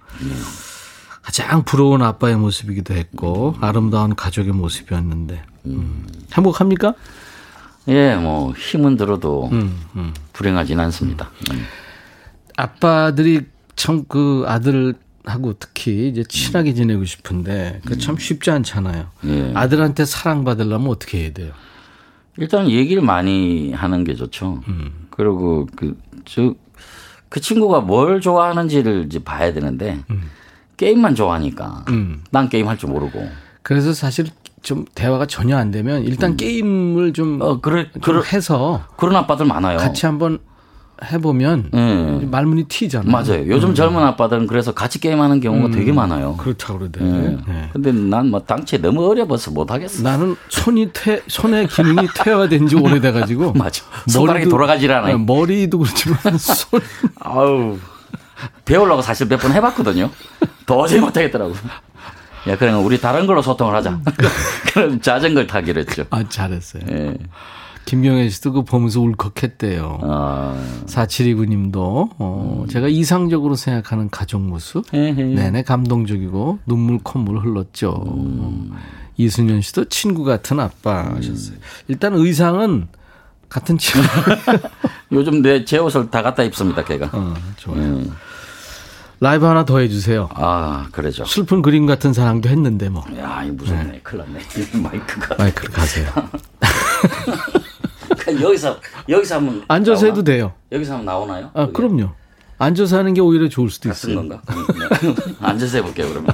[1.23, 6.05] 가장 부러운 아빠의 모습이기도 했고 아름다운 가족의 모습이었는데 음.
[6.33, 6.93] 행복합니까?
[7.87, 10.13] 예, 뭐 힘은 들어도 음, 음.
[10.33, 11.31] 불행하진 않습니다.
[11.51, 11.65] 음.
[12.57, 13.41] 아빠들이
[13.75, 19.07] 참 그 아들하고 특히 이제 친하게 지내고 싶은데 그 참 쉽지 않잖아요.
[19.25, 19.51] 예.
[19.55, 21.53] 아들한테 사랑받으려면 어떻게 해야 돼요?
[22.37, 24.61] 일단 얘기를 많이 하는 게 좋죠.
[24.67, 25.07] 음.
[25.09, 26.53] 그리고 그, 저,
[27.29, 29.99] 그 친구가 뭘 좋아하는지를 이제 봐야 되는데,
[30.77, 32.23] 게임만 좋아하니까, 음.
[32.31, 33.27] 난 게임 할 줄 모르고.
[33.61, 34.27] 그래서 사실
[34.61, 37.41] 좀 대화가 전혀 안 되면 일단 게임을 좀, 음.
[37.41, 39.77] 어, 그래, 좀 그러, 해서 그런 아빠들 많아요.
[39.77, 40.39] 같이 한번
[41.03, 42.25] 해보면 예.
[42.25, 43.11] 말문이 튀잖아요.
[43.11, 43.47] 맞아요.
[43.47, 46.35] 요즘 젊은 아빠들은 그래서 같이 게임하는 경우가 되게 많아요.
[46.37, 47.03] 그렇다고 그러대.
[47.03, 47.37] 예.
[47.47, 47.69] 네.
[47.73, 50.03] 근데 난 뭐 당최 너무 어려워서 못 하겠어.
[50.03, 53.53] 나는 손이 퇴, 손의 기능이 퇴화된 지 오래돼가지고.
[53.53, 53.83] 맞아.
[54.07, 55.17] 손가락이 돌아가질 않아요.
[55.17, 56.81] 네, 머리도 그렇지만 손.
[57.21, 57.77] 아우.
[58.65, 60.09] 배우려고 사실 몇 번 해봤거든요.
[60.65, 61.53] 도저히 못하겠더라고.
[62.47, 63.99] 야, 그러면 우리 다른 걸로 소통을 하자.
[64.73, 66.05] 그럼 자전거를 타기로 했죠.
[66.09, 66.83] 아, 잘했어요.
[66.89, 67.17] 예.
[67.89, 69.99] 김경혜 씨도 그거 보면서 울컥했대요.
[70.03, 74.85] 아, 4729님도, 어, 제가 이상적으로 생각하는 가족 모습.
[74.93, 75.23] 에헤.
[75.23, 78.03] 내내 감동적이고 눈물 콧물 흘렀죠.
[79.17, 81.57] 이순현 씨도 친구 같은 아빠 하셨어요.
[81.87, 82.89] 일단 의상은
[83.49, 84.07] 같은 친구.
[85.11, 87.09] 요즘 내 제 옷을 다 갖다 입습니다, 걔가.
[87.11, 88.03] 어, 좋아요.
[89.19, 90.29] 라이브 하나 더 해주세요.
[90.35, 91.25] 아, 그러죠.
[91.25, 93.03] 슬픈 그림 같은 사랑도 했는데 뭐.
[93.17, 94.01] 야, 이 무섭네.
[94.03, 94.39] 큰일 났네.
[94.73, 95.35] 이 마이크가.
[95.39, 96.07] 마이크를 가세요.
[98.29, 99.63] 그냥 여기서, 여기서 한번.
[99.67, 100.07] 앉아서 나오나?
[100.13, 100.53] 해도 돼요.
[100.71, 101.51] 여기서 한번 나오나요?
[101.53, 101.73] 아, 그게?
[101.73, 102.11] 그럼요.
[102.57, 104.15] 앉아서 하는 게 오히려 좋을 수도 있어요.
[104.15, 104.41] 건가?
[104.45, 106.31] 그냥 앉아서 해볼게요, 그러면.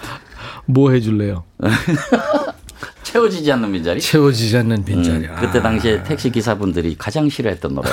[0.66, 1.44] 뭐 해줄래요?
[3.02, 4.00] 채워지지 않는 빈자리?
[4.00, 5.26] 채워지지 않는 빈자리.
[5.26, 7.88] 음, 그때 당시에 택시 기사분들이 가장 싫어했던 노래.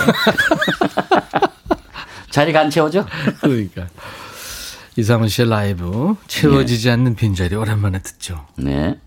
[2.31, 3.05] 자리가 안 채워져?
[3.39, 3.87] 그러니까.
[4.97, 8.45] 이상훈 씨의 라이브 채워지지 않는 빈자리 오랜만에 듣죠.
[8.57, 8.99] 네.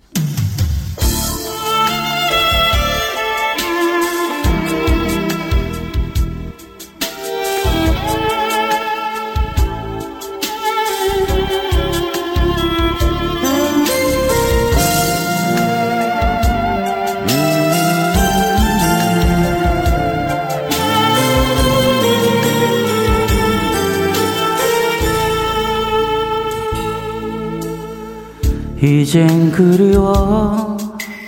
[29.09, 30.77] 이젠 그리워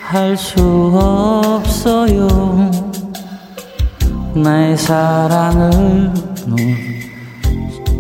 [0.03, 0.61] 할 수
[0.95, 2.29] 없어요
[4.35, 6.13] 나의 사랑을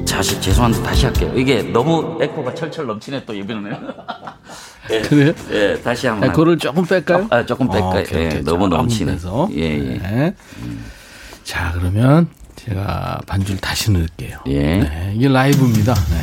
[0.06, 3.70] 다시 죄송한데 다시 할게요 이게 너무 에코가 철철 넘치네 또 이번에는
[4.92, 5.32] 예, 그래요?
[5.50, 7.28] 예 다시 한번 네, 그거를 조금 뺄까요?
[7.30, 7.84] 아, 조금 뺄까요?
[7.88, 8.42] 어, 오케이, 예, 오케이.
[8.42, 9.16] 너무 넘치네.
[9.54, 9.98] 예, 예.
[9.98, 10.34] 네.
[11.42, 14.40] 자, 그러면 제가 반주를 다시 넣을게요.
[14.48, 14.58] 예.
[14.80, 15.94] 네, 이게 라이브입니다.
[15.94, 16.19] 네.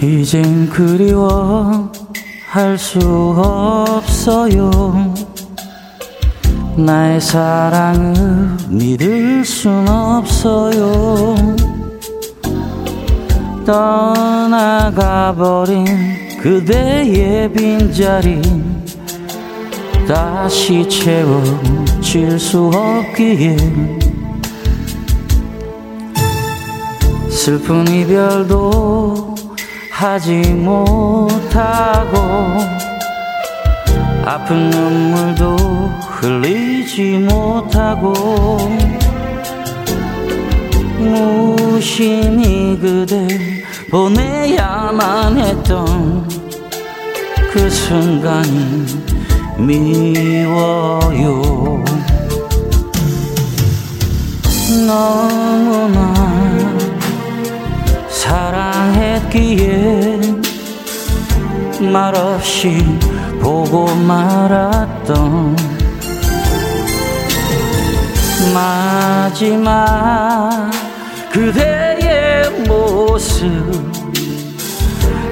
[0.00, 1.90] 이젠 그리워
[2.50, 2.98] 할 수
[3.36, 4.70] 없어요.
[6.76, 8.14] 나의 사랑을
[8.68, 11.34] 믿을 순 없어요.
[13.66, 15.84] 떠나가버린
[16.40, 18.40] 그대의 빈자리
[20.06, 23.56] 다시 채워질 수 없기에
[27.28, 29.27] 슬픈 이별도
[29.98, 32.18] 하지 못하고
[34.24, 35.56] 아픈 눈물도
[36.20, 38.12] 흘리지 못하고
[41.00, 43.26] 무심히 그댈
[43.90, 46.28] 보내야만 했던
[47.52, 48.86] 그 순간이
[49.58, 51.42] 미워요.
[54.86, 56.57] 너무나
[58.18, 60.18] 사랑했기에
[61.92, 62.98] 말없이
[63.40, 65.56] 보고 말았던
[68.52, 70.68] 마지막
[71.32, 73.46] 그대의 모습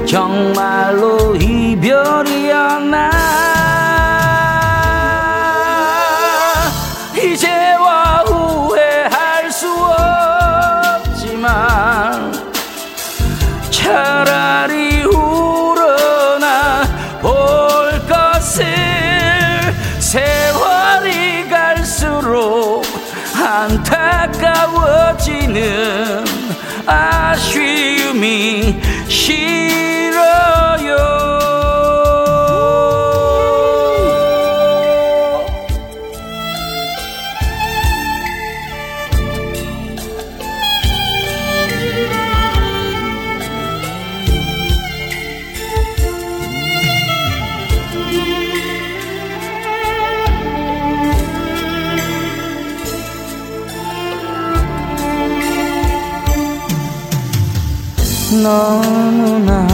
[0.06, 3.10] 정말로 이별이었나
[25.56, 26.24] 年，
[26.84, 28.74] 爱是有命。
[58.46, 59.66] 너무나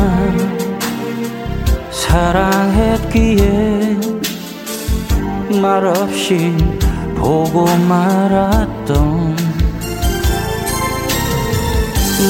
[1.91, 3.43] 사랑했기에
[5.61, 6.57] 말없이
[7.15, 9.37] 보고 말았던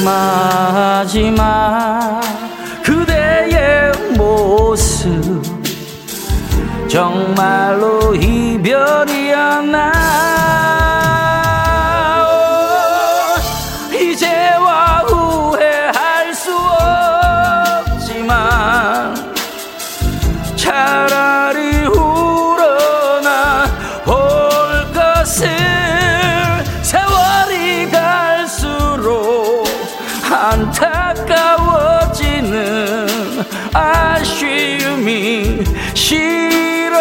[0.05, 1.31] 마지막
[2.83, 5.45] 그대의 모습
[6.89, 9.93] 정말로 이별이었나
[30.53, 33.07] 안타까워지는
[33.73, 36.93] 아쉬움이 싫어요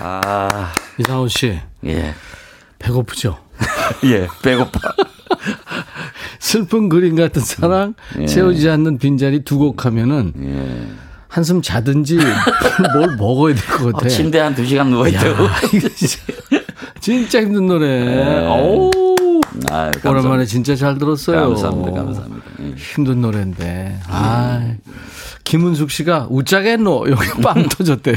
[0.00, 2.14] 아, 이상호 씨 예.
[2.80, 3.38] 배고프죠?
[4.04, 4.80] 예, 배고파.
[6.52, 8.26] 슬픈 그림 같은 사랑 예.
[8.26, 10.86] 채워지지 않는 빈자리 두 곡 하면은 예.
[11.28, 12.18] 한숨 자든지
[12.94, 14.04] 뭘 먹어야 될 것 같아.
[14.04, 15.46] 어, 침대 한 두 시간 누워있다고.
[17.00, 18.46] 진짜, 힘든 노래.
[18.48, 18.90] 오,
[19.70, 20.10] 아, 감사합니다.
[20.10, 21.48] 오랜만에 진짜 잘 들었어요.
[21.48, 22.02] 감사합니다.
[22.04, 22.46] 감사합니다.
[22.60, 22.74] 예.
[22.76, 23.98] 힘든 노래인데.
[24.08, 24.74] 아,
[25.44, 28.16] 김은숙 씨가 웃자겠노 여기 빵 터졌대.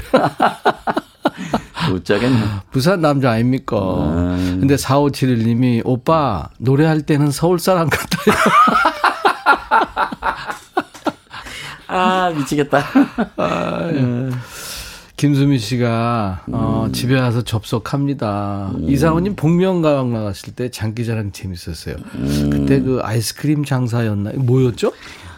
[1.91, 2.39] 웃자겠네.
[2.71, 3.77] 부산 남자 아닙니까?
[3.77, 4.57] 음.
[4.59, 8.35] 근데 4571님이 오빠 노래할 때는 서울 사람 같아요.
[11.87, 12.83] 아, 미치겠다.
[15.17, 18.73] 김수미 씨가 어, 집에 와서 접속합니다.
[18.81, 21.95] 이상호님 복면가왕 나갔을 때 장기자랑 재밌었어요.
[22.51, 24.31] 그때 그 아이스크림 장사였나?
[24.35, 24.91] 뭐였죠?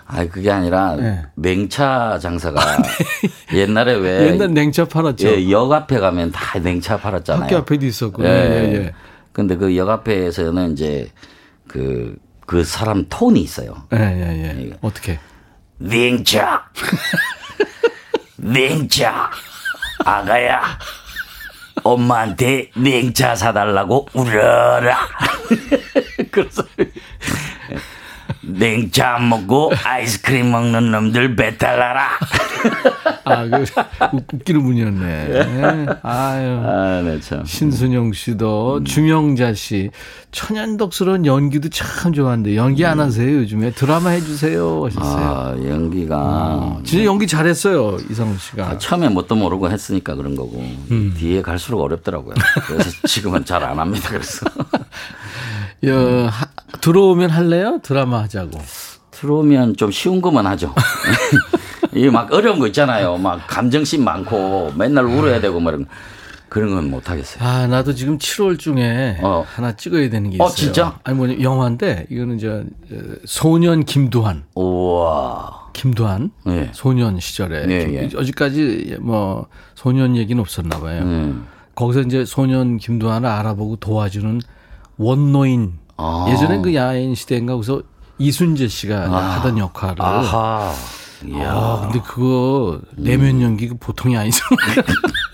[0.08, 1.22] 아, 그게 아니라 네.
[1.36, 2.62] 냉차 장사가
[3.54, 5.28] 옛날에 왜 옛날 냉차 팔았죠.
[5.28, 7.44] 예, 역 앞에 가면 다 냉차 팔았잖아요.
[7.44, 8.24] 학교 앞에도 있었고.
[8.24, 8.30] 예.
[8.30, 8.94] 예, 예, 예.
[9.34, 11.12] 근데 그 역 앞에서는 이제
[11.68, 13.84] 그, 그 사람 톤이 있어요.
[13.94, 14.78] 예, 예, 예.
[14.82, 15.20] 어떻게?
[15.80, 16.64] 냉차
[18.38, 19.30] 냉차
[20.06, 20.62] 아가야
[21.84, 24.98] 엄마한테 냉차 사달라고 울어라
[26.32, 26.64] 그래서
[28.48, 32.08] 냉차 안 먹고 아이스크림 먹는 놈들 배탈 나라
[33.26, 35.06] 아, 그 웃- 웃기는 분이었네.
[35.30, 35.86] 예.
[36.02, 36.62] 아유.
[36.64, 37.44] 아, 네, 참.
[37.46, 39.92] 신순영 씨도 주명자 씨
[40.32, 45.26] 천연덕스러운 연기도 참 좋아하는데 연기 안 하세요 요즘에 드라마 해주세요 하셨어요.
[45.26, 48.66] 아, 연기가 진짜 연기 잘했어요 이상훈 씨가.
[48.66, 50.60] 아, 처음에 뭣도 모르고 했으니까 그런 거고
[50.92, 51.14] 음.
[51.18, 52.34] 뒤에 갈수록 어렵더라고요.
[52.68, 54.10] 그래서 지금은 잘 안 합니다.
[54.10, 54.46] 그래서
[55.86, 56.48] 여, 하-
[56.82, 57.80] 들어오면 할래요?
[57.84, 58.60] 드라마 하자고.
[59.12, 60.74] 들어오면 좀 쉬운 것만 하죠.
[61.94, 63.18] 이게 막 어려운 거 있잖아요.
[63.18, 65.92] 막 감정심 많고 맨날 울어야 되고 뭐 이런 거.
[66.50, 67.44] 그런 건 못 하겠어요.
[67.46, 69.44] 아 나도 지금 7월 중에 어.
[69.46, 70.56] 하나 찍어야 되는 게 어, 있어요.
[70.56, 71.00] 진짜?
[71.04, 72.64] 아니 뭐냐 영화인데 이거는 저 어,
[73.26, 74.46] 소년 김두한.
[74.56, 75.68] 우와.
[75.74, 76.70] 김두한 네.
[76.74, 78.10] 소년 시절에 예, 예.
[78.18, 81.02] 어제까지 뭐 소년 얘기는 없었나 봐요.
[81.02, 81.48] 음.
[81.76, 84.40] 거기서 이제 소년 김두한을 알아보고 도와주는
[84.98, 86.28] 원노인 아.
[86.30, 87.82] 예전에 그 야인 시대인가 거기서
[88.20, 90.74] 이순재 씨가 하던 역할을 아하.
[91.26, 91.52] 이야.
[91.52, 94.84] 아, 근데 그거 내면 연기 그 보통이 아니잖아요.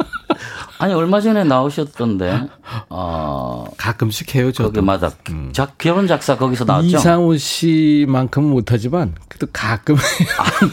[0.79, 2.49] 아니 얼마 전에 나오셨던데.
[2.89, 4.71] 아 가끔씩 해요 저도.
[4.71, 5.11] 거기 맞아.
[5.53, 6.85] 작 결혼 작사 거기서 나왔죠.
[6.87, 6.89] 음.
[6.89, 9.95] 이상호 씨만큼은 못하지만 그래도 가끔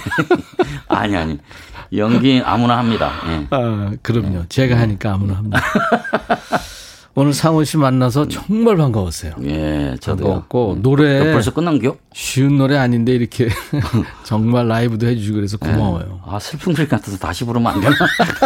[0.88, 1.38] 아니 아니.
[1.93, 3.11] 연기 아무나 합니다.
[3.26, 3.47] 예.
[3.51, 4.45] 아, 그럼요.
[4.49, 5.61] 제가 하니까 아무나 합니다.
[7.14, 9.32] 오늘 상호 씨 만나서 정말 반가웠어요.
[9.44, 10.24] 예, 저도.
[10.24, 11.96] 반가웠고 노래 벌써 끝난겨?
[12.14, 13.48] 쉬운 노래 아닌데 이렇게
[14.24, 16.20] 정말 라이브도 해주시고 그래서 고마워요.
[16.24, 17.94] 아 슬픈 글 같아서 다시 부르면 안 되나?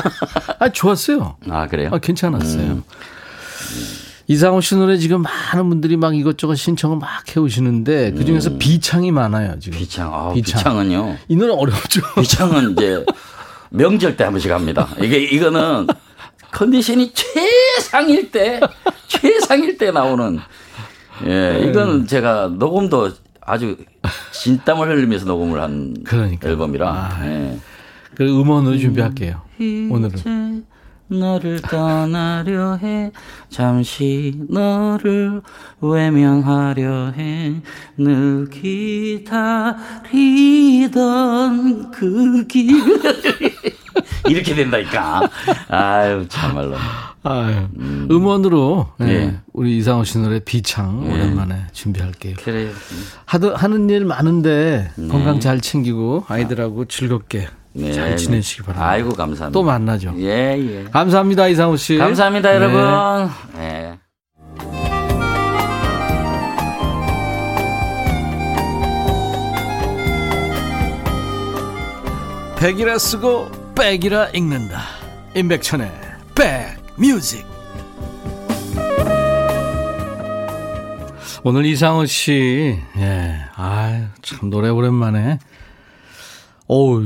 [0.59, 1.37] 아 좋았어요.
[1.51, 1.91] 아 그래요?
[1.93, 2.63] 아 괜찮았어요.
[2.63, 2.83] 음.
[4.27, 9.59] 이상호 씨 노래 지금 많은 분들이 막 이것저것 신청을 막 해오시는데 그 중에서 비창이 많아요
[9.61, 9.77] 지금.
[9.77, 9.81] 음.
[9.81, 10.13] 비창.
[10.13, 10.59] 아, 비창.
[10.59, 11.17] 비창 은요.
[11.29, 12.01] 이 노래 어렵죠.
[12.15, 13.05] 비창은 이제
[13.69, 14.89] 명절 때 한 번씩 합니다.
[15.03, 15.87] 이게 이거는
[16.55, 18.61] 컨디션이 최상일 때
[19.09, 20.39] 최상일 때 나오는
[21.27, 23.77] 예 이거는 제가 녹음도 아주
[24.33, 26.53] 진땀을 흘리면서 녹음을 한 그러니까요.
[26.53, 26.89] 앨범이라.
[26.89, 27.27] 아.
[27.27, 27.59] 예.
[28.15, 29.43] 그 음원으로 준비할게요.
[29.59, 30.19] 오늘은.
[30.19, 30.63] 이제
[31.09, 33.13] 너를 떠나려 해
[33.51, 35.43] 잠시 너를
[35.81, 37.13] 외면하려
[37.99, 38.49] 해늘
[40.11, 42.69] 기다리던 그길
[44.29, 45.23] 이렇게 된다니까
[45.69, 46.77] 아유 참말로
[47.27, 49.35] 아유, 음 원으로 예, 예.
[49.55, 51.13] 우리 이상호 씨 노래 비창 예.
[51.13, 52.37] 오랜만에 준비할게요.
[52.43, 52.71] 그래요
[53.25, 58.17] 하도 하는 일 많은데 건강 잘 챙기고 아이들하고 즐겁게 네, 잘 네.
[58.17, 58.89] 지내시기 바랍니다.
[58.89, 60.15] 아이고 감사합니다 또 만나죠.
[60.19, 61.97] 예 예 감사합니다 이상호 씨.
[61.97, 62.55] 감사합니다 네.
[62.57, 63.99] 여러분 예.
[72.59, 74.83] 백이라 쓰고 백이라 읽는다.
[75.35, 75.91] 임백천의
[76.35, 77.45] 백뮤직.
[81.43, 85.39] 오늘 이상호 씨, 예, 아유, 참 노래 오랜만에.
[86.69, 87.03] 어우,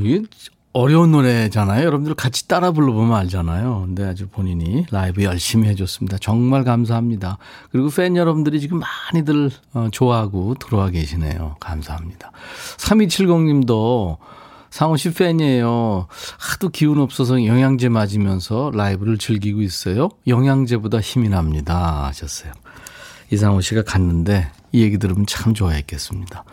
[0.72, 1.84] 어려운 노래잖아요.
[1.84, 3.84] 여러분들 같이 따라 불러보면 알잖아요.
[3.86, 6.18] 근데 아주 본인이 라이브 열심히 해줬습니다.
[6.18, 7.38] 정말 감사합니다.
[7.72, 8.80] 그리고 팬 여러분들이 지금
[9.12, 11.56] 많이들 어, 좋아하고 들어와 계시네요.
[11.58, 12.30] 감사합니다.
[12.76, 14.18] 3270님도
[14.70, 16.08] 상호 씨 팬이에요.
[16.38, 20.10] 하도 기운 없어서 영양제 맞으면서 라이브를 즐기고 있어요.
[20.26, 22.06] 영양제보다 힘이 납니다.
[22.06, 22.52] 하셨어요.
[23.30, 26.44] 이상호 씨가 갔는데 이 얘기 들으면 참 좋아했겠습니다.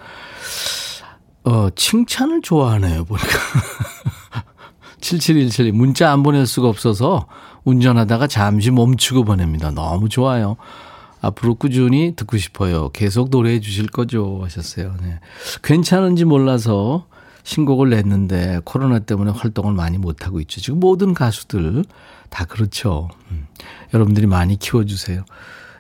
[1.44, 3.28] 어, 칭찬을 좋아하네요, 보니까.
[5.00, 7.28] 7717님, 문자 안 보낼 수가 없어서
[7.64, 9.72] 운전하다가 잠시 멈추고 보냅니다.
[9.72, 10.58] 너무 좋아요.
[11.22, 12.90] 앞으로 꾸준히 듣고 싶어요.
[12.90, 14.42] 계속 노래해 주실 거죠?
[14.44, 14.96] 하셨어요.
[15.02, 15.20] 네.
[15.64, 17.08] 괜찮은지 몰라서
[17.46, 20.60] 신곡을 냈는데 코로나 때문에 활동을 많이 못하고 있죠.
[20.60, 21.86] 지금 모든 가수들
[22.30, 23.10] 다 그렇죠.
[23.32, 23.48] 음.
[23.94, 25.24] 여러분들이 많이 키워주세요.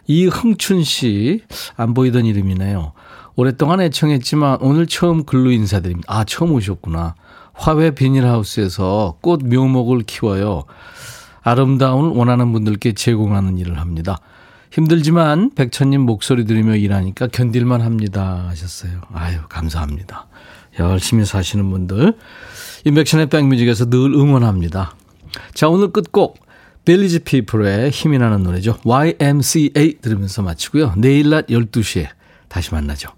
[0.07, 1.41] 이흥춘 씨,
[1.75, 2.93] 안 보이던 이름이네요.
[3.35, 6.05] 오랫동안 애청했지만 오늘 처음 글로 인사드립니다.
[6.07, 7.15] 아, 처음 오셨구나.
[7.53, 10.65] 화훼 비닐하우스에서 꽃 묘목을 키워요.
[11.41, 14.19] 아름다움을 원하는 분들께 제공하는 일을 합니다.
[14.71, 18.45] 힘들지만 백천님 목소리 들으며 일하니까 견딜만 합니다.
[18.49, 19.01] 하셨어요.
[19.13, 20.27] 아유, 감사합니다.
[20.79, 22.13] 열심히 사시는 분들.
[22.85, 24.95] 인백션의 백뮤직에서 늘 응원합니다.
[25.53, 26.45] 자, 오늘 끝곡.
[26.85, 28.77] 벨리지 피플의 힘이 나는 노래죠.
[28.83, 30.93] YMCA 들으면서 마치고요.
[30.97, 32.07] 내일 낮 12시에
[32.47, 33.09] 다시 만나죠.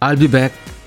[0.00, 0.77] I'll be back.